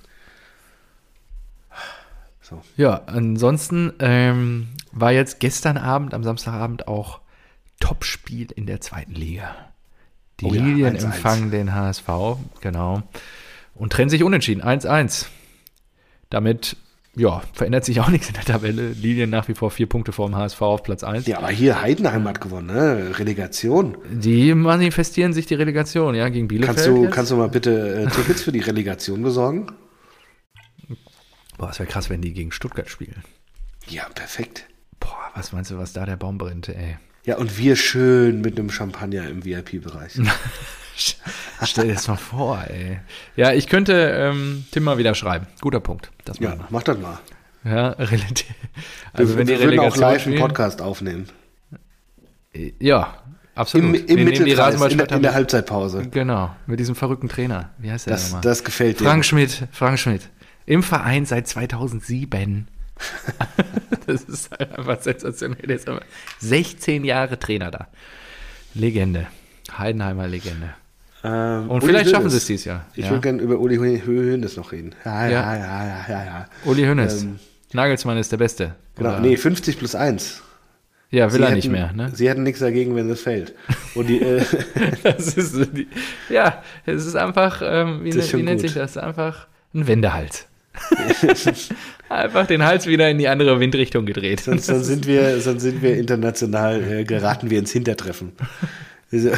[2.51, 2.61] So.
[2.75, 7.21] Ja, ansonsten ähm, war jetzt gestern Abend, am Samstagabend auch
[7.79, 9.55] Topspiel in der zweiten Liga.
[10.39, 11.03] Die Oh ja, Lilien 1-1.
[11.05, 12.07] empfangen den HSV,
[12.61, 13.03] genau.
[13.73, 15.27] Und trennen sich unentschieden, 1-1.
[16.29, 16.75] Damit,
[17.15, 18.89] ja, verändert sich auch nichts in der Tabelle.
[18.89, 21.27] Lilien nach wie vor vier Punkte vor dem HSV auf Platz 1.
[21.27, 23.17] Ja, aber hier Heidenheim hat gewonnen, ne?
[23.17, 23.97] Relegation.
[24.11, 26.75] Die manifestieren sich die Relegation, ja, gegen Bielefeld.
[26.75, 27.13] Kannst du, jetzt.
[27.13, 29.67] kannst du mal bitte äh, Tickets für die Relegation besorgen?
[31.61, 33.23] Boah, es wäre krass, wenn die gegen Stuttgart spielen.
[33.87, 34.65] Ja, perfekt.
[34.99, 36.97] Boah, was meinst du, was da der Baum brennt, ey?
[37.23, 40.13] Ja, und wir schön mit einem Champagner im VIP-Bereich.
[41.63, 42.99] Stell dir das mal vor, ey.
[43.35, 45.45] Ja, ich könnte ähm, Tim mal wieder schreiben.
[45.61, 46.09] Guter Punkt.
[46.25, 47.19] Das Ja, machen mach das mal.
[47.61, 47.71] wir.
[47.71, 48.47] Ja, relativ.
[48.47, 48.83] Wir,
[49.13, 51.29] Also wenn die wir würden auch Relegation live einen spielen, Podcast aufnehmen.
[52.79, 53.17] Ja,
[53.53, 53.85] absolut.
[53.85, 56.07] Im, Wir im die Mittelkreis, in in der Halbzeitpause.
[56.09, 57.69] Genau, mit diesem verrückten Trainer.
[57.77, 58.41] Wie heißt der Das, nochmal?
[58.41, 59.05] das gefällt dir.
[59.05, 60.27] Frank Schmidt, Frank Schmidt.
[60.71, 62.67] Im Verein seit 2007.
[64.07, 65.67] das ist halt einfach sensationell.
[65.67, 66.01] Der ist aber
[66.39, 67.87] 16 Jahre Trainer da.
[68.73, 69.27] Legende.
[69.77, 70.69] Heidenheimer Legende.
[71.23, 72.31] Ähm, Und Uli vielleicht schaffen Hoeneß.
[72.31, 72.85] sie es dieses Jahr.
[72.95, 73.11] Ich ja.
[73.11, 74.95] würde gerne über Uli Hoeneß noch reden.
[75.03, 75.85] Ja, ja, Ja.
[75.85, 76.47] ja, ja, ja.
[76.65, 77.23] Uli Hoeneß.
[77.23, 77.39] Ähm,
[77.73, 78.75] Nagelsmann ist der Beste.
[78.95, 80.41] Genau, Oder- nee, 50 plus 1.
[81.09, 82.11] Ja, will Sie er nicht hätten- mehr, ne?
[82.15, 83.53] Sie hätten nichts dagegen, wenn es fällt.
[83.95, 84.41] Und die, äh,
[85.03, 85.87] Das ist die,
[86.29, 88.95] ja, es ist einfach, ähm, wie, Das ist wie nennt sich das?
[88.97, 90.47] Einfach ein Wendehals.
[92.09, 94.41] einfach den Hals wieder in die andere Windrichtung gedreht.
[94.41, 98.31] sonst, sonst, sind wir, sonst sind wir international, äh, geraten wir ins Hintertreffen.
[99.11, 99.31] Also,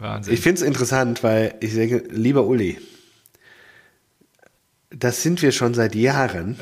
[0.00, 0.34] Wahnsinn.
[0.34, 2.78] Ich finde es interessant, weil ich denke, lieber Uli,
[4.90, 6.56] das sind wir schon seit Jahren.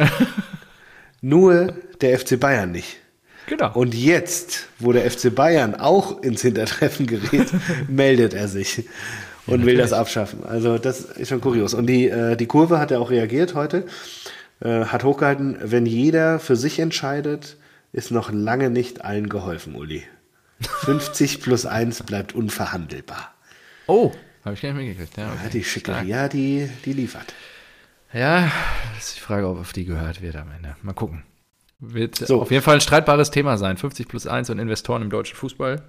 [1.20, 2.99] Nur der FC Bayern nicht.
[3.47, 3.72] genau.
[3.72, 7.49] Und jetzt, wo der FC Bayern auch ins Hintertreffen gerät,
[7.89, 8.84] meldet er sich
[9.47, 10.45] und will das abschaffen.
[10.45, 11.75] Also das ist schon kurios.
[11.75, 13.87] Und die, äh, die Kurve hat ja auch reagiert heute,
[14.61, 17.57] äh, hat hochgehalten, wenn jeder für sich entscheidet,
[17.93, 20.03] ist noch lange nicht allen geholfen, Uli.
[20.61, 23.35] 50 plus 1 bleibt unverhandelbar.
[23.87, 24.13] oh,
[24.45, 25.17] habe ich gar nicht mitgekriegt.
[25.17, 25.51] Ja, Ja, okay.
[25.53, 27.35] die Schickeria, die, die liefert.
[28.13, 28.51] ja,
[28.95, 30.77] das ist die Frage, ob auf die gehört wird am Ende.
[30.83, 31.25] Mal gucken.
[31.79, 32.41] Wird So.
[32.43, 33.77] auf jeden Fall ein streitbares Thema sein.
[33.77, 35.83] 50 plus 1 und Investoren im deutschen Fußball.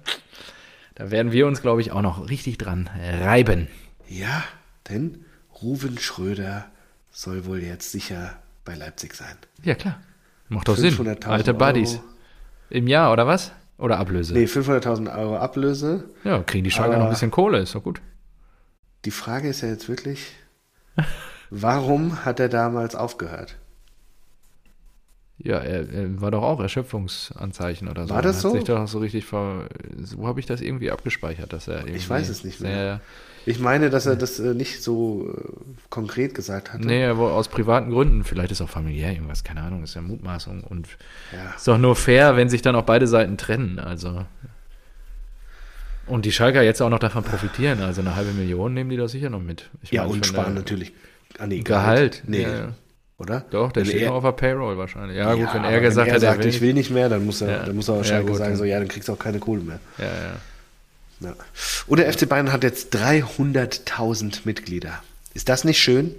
[0.98, 2.90] Da werden wir uns, glaube ich, auch noch richtig dran
[3.22, 3.68] reiben.
[4.08, 4.42] Ja,
[4.88, 5.24] denn
[5.62, 6.66] Ruven Schröder
[7.10, 9.36] soll wohl jetzt sicher bei Leipzig sein.
[9.62, 10.00] Ja, klar.
[10.48, 10.94] Macht doch Sinn.
[10.94, 12.00] 500.000 Alte Buddies.
[12.70, 13.52] Im Jahr, oder was?
[13.78, 14.34] Oder Ablöse?
[14.34, 16.10] Nee, 500.000 Euro Ablöse.
[16.24, 18.00] Ja, kriegen die Schalker noch ein bisschen Kohle, ist doch gut.
[19.04, 20.32] Die Frage ist ja jetzt wirklich,
[21.50, 23.56] warum hat er damals aufgehört?
[25.40, 28.14] Ja, er, er war doch auch Erschöpfungsanzeichen oder so.
[28.14, 28.50] War das Hat so?
[28.52, 29.68] Sich doch so richtig ver
[30.02, 33.00] so habe ich das irgendwie abgespeichert, dass er irgendwie weiß es nicht mehr.
[33.46, 35.52] Ich meine, dass er das äh, nicht so äh,
[35.90, 36.84] konkret gesagt hatte.
[36.84, 40.64] nee, aber aus privaten Gründen, vielleicht ist auch familiär irgendwas, keine Ahnung, ist ja Mutmaßung
[40.64, 40.88] und
[41.32, 41.54] Ja.
[41.56, 44.26] ist doch nur fair, wenn sich dann auch beide Seiten trennen, also
[46.06, 49.08] und die Schalker jetzt auch noch davon profitieren, also eine halbe Million nehmen die doch
[49.08, 49.70] sicher noch mit.
[49.82, 50.92] Ich Ja, und sparen natürlich
[51.38, 52.24] an die Gehalt.
[52.26, 52.74] Nee, Ja, ja.
[53.18, 53.44] Oder?
[53.50, 55.16] Doch, der Wenn steht er- noch auf der Payroll wahrscheinlich.
[55.16, 56.72] Ja, gut, Ja, wenn aber er gesagt wenn hat, er er sagt, will, ich will
[56.74, 57.64] nicht mehr, dann muss er, Ja.
[57.66, 59.60] dann muss er Ja, wahrscheinlich gut, sagen, so, ja, dann kriegst du auch keine Kohle
[59.62, 59.80] mehr.
[59.98, 60.36] Ja, ja.
[61.20, 61.34] Ja.
[61.88, 65.02] Und der FC Bayern hat jetzt 300.000 Mitglieder.
[65.34, 66.14] Ist das nicht schön?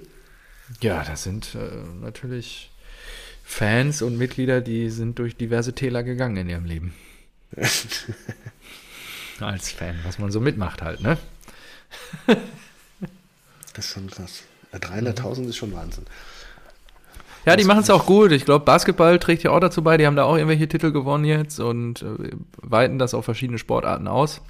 [0.82, 1.60] Ja, das sind äh,
[2.04, 2.70] natürlich
[3.46, 6.94] Fans und Mitglieder, die sind durch diverse Täler gegangen in ihrem Leben.
[9.40, 11.18] Als Fan, was man so mitmacht halt, ne?
[13.74, 14.44] Das ist schon krass.
[14.74, 16.06] Ja, 300.000 ist schon Wahnsinn.
[17.46, 18.32] Ja, die machen es auch gut.
[18.32, 19.98] Ich glaube, Basketball trägt ja auch dazu bei.
[19.98, 24.08] Die haben da auch irgendwelche Titel gewonnen jetzt und äh, weiten das auf verschiedene Sportarten
[24.08, 24.42] aus.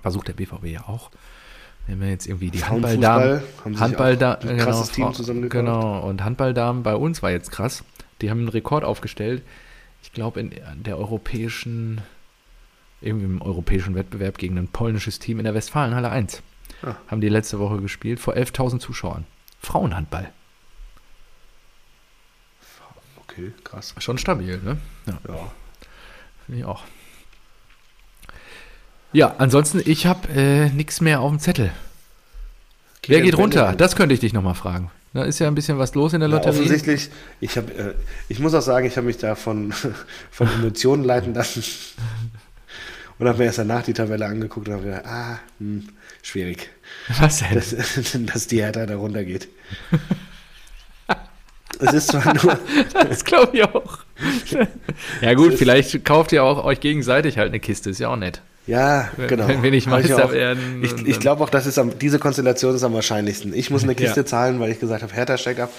[0.00, 1.10] Versucht der BVB ja auch.
[1.86, 3.42] Wenn wir jetzt irgendwie die Handballdamen,
[3.78, 5.64] Handballdamen, ein krasses Team zusammengekauft.
[5.64, 7.82] Genau, und Handballdamen bei uns war jetzt krass.
[8.20, 9.42] Die haben einen Rekord aufgestellt.
[10.02, 10.52] Ich glaube, in
[10.84, 12.00] der europäischen,
[13.00, 16.42] irgendwie im europäischen Wettbewerb gegen ein polnisches Team in der Westfalenhalle 1.
[16.82, 16.94] Ah.
[17.08, 19.26] Haben die letzte Woche gespielt vor 11.000 Zuschauern.
[19.60, 20.30] Frauenhandball.
[23.30, 23.94] Okay, krass.
[23.98, 24.78] Schon stabil, ne?
[25.06, 25.18] Ja.
[25.28, 25.52] Ja.
[26.46, 26.82] Finde ich auch.
[29.12, 31.66] Ja, ansonsten, ich habe äh, nichts mehr auf dem Zettel.
[31.66, 33.74] Wer Kilian geht runter?
[33.76, 34.90] Das könnte ich dich nochmal fragen.
[35.12, 36.58] Da ist ja ein bisschen was los in der Ja, Lotterie.
[36.58, 37.10] offensichtlich,
[37.40, 37.94] ich, hab, äh,
[38.28, 39.72] ich muss auch sagen, ich habe mich da von,
[40.30, 41.64] von Emotionen leiten lassen
[43.18, 45.88] und habe mir erst danach die Tabelle angeguckt und habe gedacht, ah, hm,
[46.22, 46.70] schwierig,
[47.18, 47.54] was denn?
[47.54, 47.74] dass,
[48.26, 49.48] dass die Hertha da runtergeht.
[51.80, 52.58] Es ist zwar nur,
[53.08, 53.98] Das glaube ich auch.
[55.20, 58.40] ja gut, vielleicht kauft ihr auch euch gegenseitig halt eine Kiste, ist ja auch nett.
[58.66, 59.48] ja, genau.
[59.48, 62.18] wenn wir nicht ich Meister auch- werden, Ich, ich glaube auch, das ist am, diese
[62.18, 63.54] Konstellation ist am wahrscheinlichsten.
[63.54, 64.26] Ich muss eine Kiste Ja.
[64.26, 65.70] zahlen, weil ich gesagt habe, Hertha steigt ab.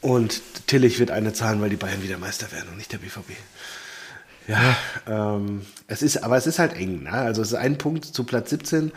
[0.00, 3.30] Und Tillich wird eine zahlen, weil die Bayern wieder Meister werden und nicht der BVB.
[4.46, 4.76] Ja,
[5.08, 7.04] ähm, es ist, aber es ist halt eng.
[7.04, 7.12] Ne?
[7.12, 8.92] Also es ist ein Punkt zu Platz 17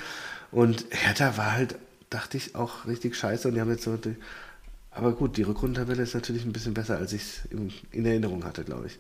[0.52, 1.76] und Hertha war halt,
[2.10, 4.16] dachte ich, auch richtig scheiße und die haben jetzt so, die,
[4.98, 8.44] aber gut, die Rückrundentabelle ist natürlich ein bisschen besser, als ich es in, in Erinnerung
[8.44, 9.00] hatte, glaube ich.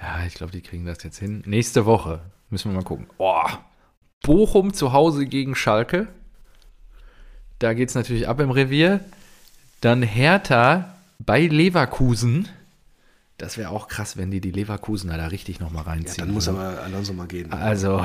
[0.00, 1.42] Ja, ich glaube, die kriegen das jetzt hin.
[1.46, 2.20] Nächste Woche
[2.50, 3.06] müssen wir mal gucken.
[3.18, 3.42] Oh,
[4.22, 6.08] Bochum zu Hause gegen Schalke.
[7.58, 9.00] Da geht es natürlich ab im Revier.
[9.80, 12.48] Dann Hertha bei Leverkusen.
[13.38, 16.26] Das wäre auch krass, wenn die die Leverkusener da richtig nochmal Ja, reinziehen.
[16.26, 17.52] dann muss aber Alonso mal gehen.
[17.52, 18.04] Also,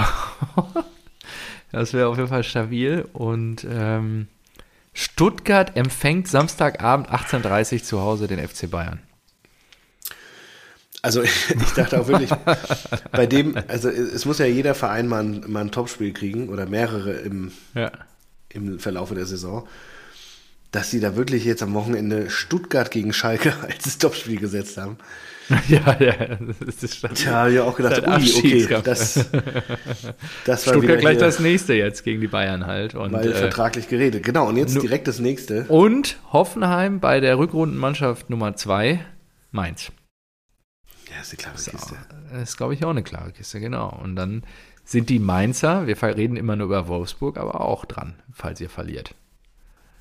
[1.72, 3.08] das wäre auf jeden Fall stabil.
[3.14, 4.28] Und ähm,
[4.94, 9.00] Stuttgart empfängt Samstagabend 18.30 Uhr zu Hause den FC Bayern.
[11.02, 12.30] Also ich dachte auch wirklich,
[13.12, 16.66] bei dem, also es muss ja jeder Verein mal ein, mal ein Topspiel kriegen oder
[16.66, 17.92] mehrere im, Ja.
[18.50, 19.68] im Verlaufe der Saison,
[20.72, 24.98] dass sie da wirklich jetzt am Wochenende Stuttgart gegen Schalke als Topspiel gesetzt haben.
[25.68, 27.14] ja, ja, das ist schon.
[27.14, 29.14] Tja, habe ich auch gedacht, ui, okay, das,
[30.46, 32.96] das war Stuttgart gleich das nächste jetzt gegen die Bayern halt.
[32.96, 34.24] Und, mal äh, vertraglich geredet.
[34.24, 35.66] Genau, und jetzt direkt das nächste.
[35.66, 39.06] und Hoffenheim bei der Rückrundenmannschaft Nummer 2,
[39.52, 39.92] Mainz.
[41.10, 41.96] Ja, ist die klare So, Kiste.
[42.32, 43.90] Das ist, glaube ich, auch eine klare Kiste, genau.
[44.02, 44.44] Und dann
[44.84, 49.16] sind die Mainzer, wir reden immer nur über Wolfsburg, aber auch dran, falls ihr verliert.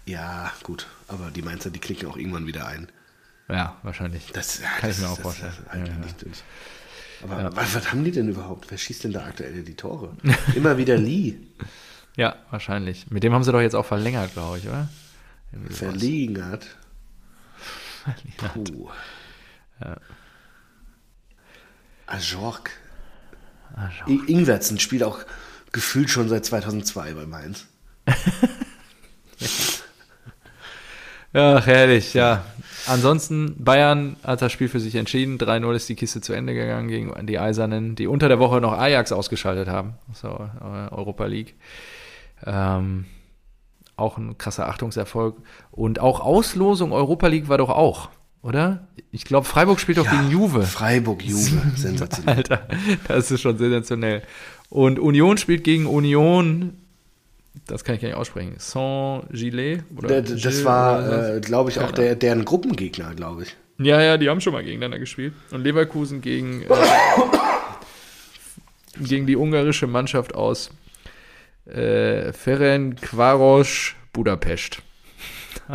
[0.07, 2.88] Ja, gut, aber die Mainzer, die klicken auch irgendwann wieder ein.
[3.53, 4.30] Ja, wahrscheinlich.
[4.32, 5.53] Das ja, Kann ich das, mir auch vorstellen.
[5.68, 6.00] Halt Ja, ja.
[7.22, 8.70] Aber was, was haben die denn überhaupt?
[8.70, 10.16] Wer schießt denn da aktuell die Tore?
[10.55, 11.34] Immer wieder Lee.
[12.16, 13.11] Ja, wahrscheinlich.
[13.11, 14.88] Mit dem haben sie doch jetzt auch verlängert, glaube ich, oder?
[15.53, 15.78] Sowas.
[15.78, 16.34] Verlegen
[18.55, 18.90] Puh.
[19.80, 19.96] Ja.
[22.07, 22.70] Ajork.
[24.09, 25.20] I- Ingwertsen spielt auch
[25.72, 27.66] gefühlt schon seit 2002 bei Mainz.
[31.34, 32.44] Ja, herrlich, ja.
[32.87, 35.39] Ansonsten, Bayern hat das Spiel für sich entschieden.
[35.39, 38.72] 3-0 ist die Kiste zu Ende gegangen gegen die Eisernen, die unter der Woche noch
[38.72, 39.95] Ajax ausgeschaltet haben.
[40.14, 41.55] So, äh, Europa League.
[42.45, 43.05] Ähm,
[43.97, 45.37] auch ein krasser Achtungserfolg.
[45.70, 48.11] Und auch Auslosung Europa League war doch auch,
[48.43, 48.89] oder?
[49.11, 50.62] Ich glaube, Freiburg spielt doch gegen Juve.
[50.62, 51.62] Freiburg, Juve.
[51.76, 52.37] Sensationell.
[52.37, 52.68] Alter,
[53.07, 54.22] das ist schon sensationell.
[54.68, 56.78] Und Union spielt gegen Union.
[57.66, 58.54] Das kann ich gar nicht aussprechen.
[58.58, 59.84] Saint-Gillet?
[59.90, 63.56] D- d- Das war, äh, glaube ich, auch der, deren Gruppengegner, glaube ich.
[63.78, 65.32] Ja, ja, die haben schon mal gegeneinander gespielt.
[65.50, 66.66] Und Leverkusen gegen, äh,
[69.00, 70.70] gegen die ungarische Mannschaft aus
[71.66, 74.78] äh, Ferencváros Budapest.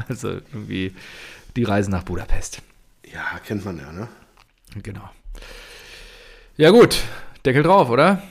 [0.10, 0.94] Also irgendwie
[1.56, 2.62] die Reise nach Budapest.
[3.12, 4.10] Ja, kennt man ja, ne?
[4.84, 5.10] Genau.
[6.58, 6.98] Ja gut,
[7.48, 8.22] Deckel drauf, oder?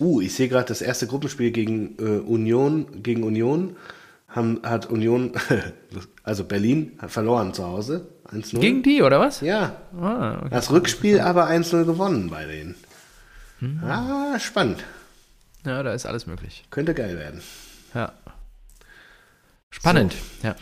[0.00, 3.76] Uh, ich sehe gerade das erste Gruppenspiel gegen äh, Union, gegen Union
[4.28, 5.32] haben, hat Union,
[6.22, 8.08] also Berlin, hat verloren zu Hause.
[8.32, 8.60] 1-0.
[8.60, 9.42] Gegen die, oder was?
[9.42, 10.48] Ja, Ah, okay.
[10.50, 12.74] das Rückspiel aber 1-0 gewonnen bei denen.
[13.58, 13.82] Hm.
[13.84, 14.82] Ah, spannend.
[15.66, 16.64] Ja, da ist alles möglich.
[16.70, 17.42] Könnte geil werden.
[17.94, 18.12] Ja.
[19.68, 20.14] Spannend.
[20.42, 20.56] Ja.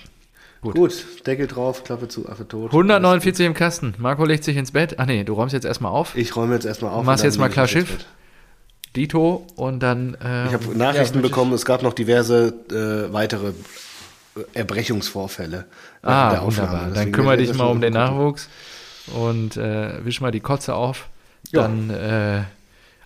[0.63, 0.75] Gut.
[0.75, 1.27] Gut.
[1.27, 2.71] Deckel drauf, Klappe zu, Affe tot.
[2.71, 3.95] 149 im Kasten.
[3.99, 4.97] Marco legt sich ins Bett.
[4.99, 6.15] Ach nee, du räumst jetzt erstmal auf.
[6.17, 7.05] Ich räume jetzt erstmal auf.
[7.05, 8.05] Machst jetzt mal klar Schiff.
[8.97, 10.15] Dito und dann.
[10.23, 15.67] Äh, Ich habe Nachrichten ja, bekommen, es gab noch diverse äh, weitere äh, Erbrechungsvorfälle.
[16.03, 16.69] Ah, der Aufnahme.
[16.73, 16.95] wunderbar.
[16.95, 18.09] Dann kümmere dich mal um den gucken.
[18.09, 18.49] Nachwuchs
[19.15, 21.09] und äh, wisch mal die Kotze auf.
[21.53, 21.63] Ja.
[21.63, 22.43] Dann äh,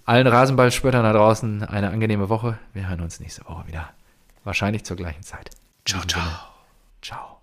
[0.07, 2.59] allen Rasenballspöttern da draußen eine angenehme Woche.
[2.73, 3.91] Wir hören uns nächste Woche wieder.
[4.43, 5.51] Wahrscheinlich zur gleichen Zeit.
[5.85, 6.23] Ciao, ciao.
[7.01, 7.34] Ciao.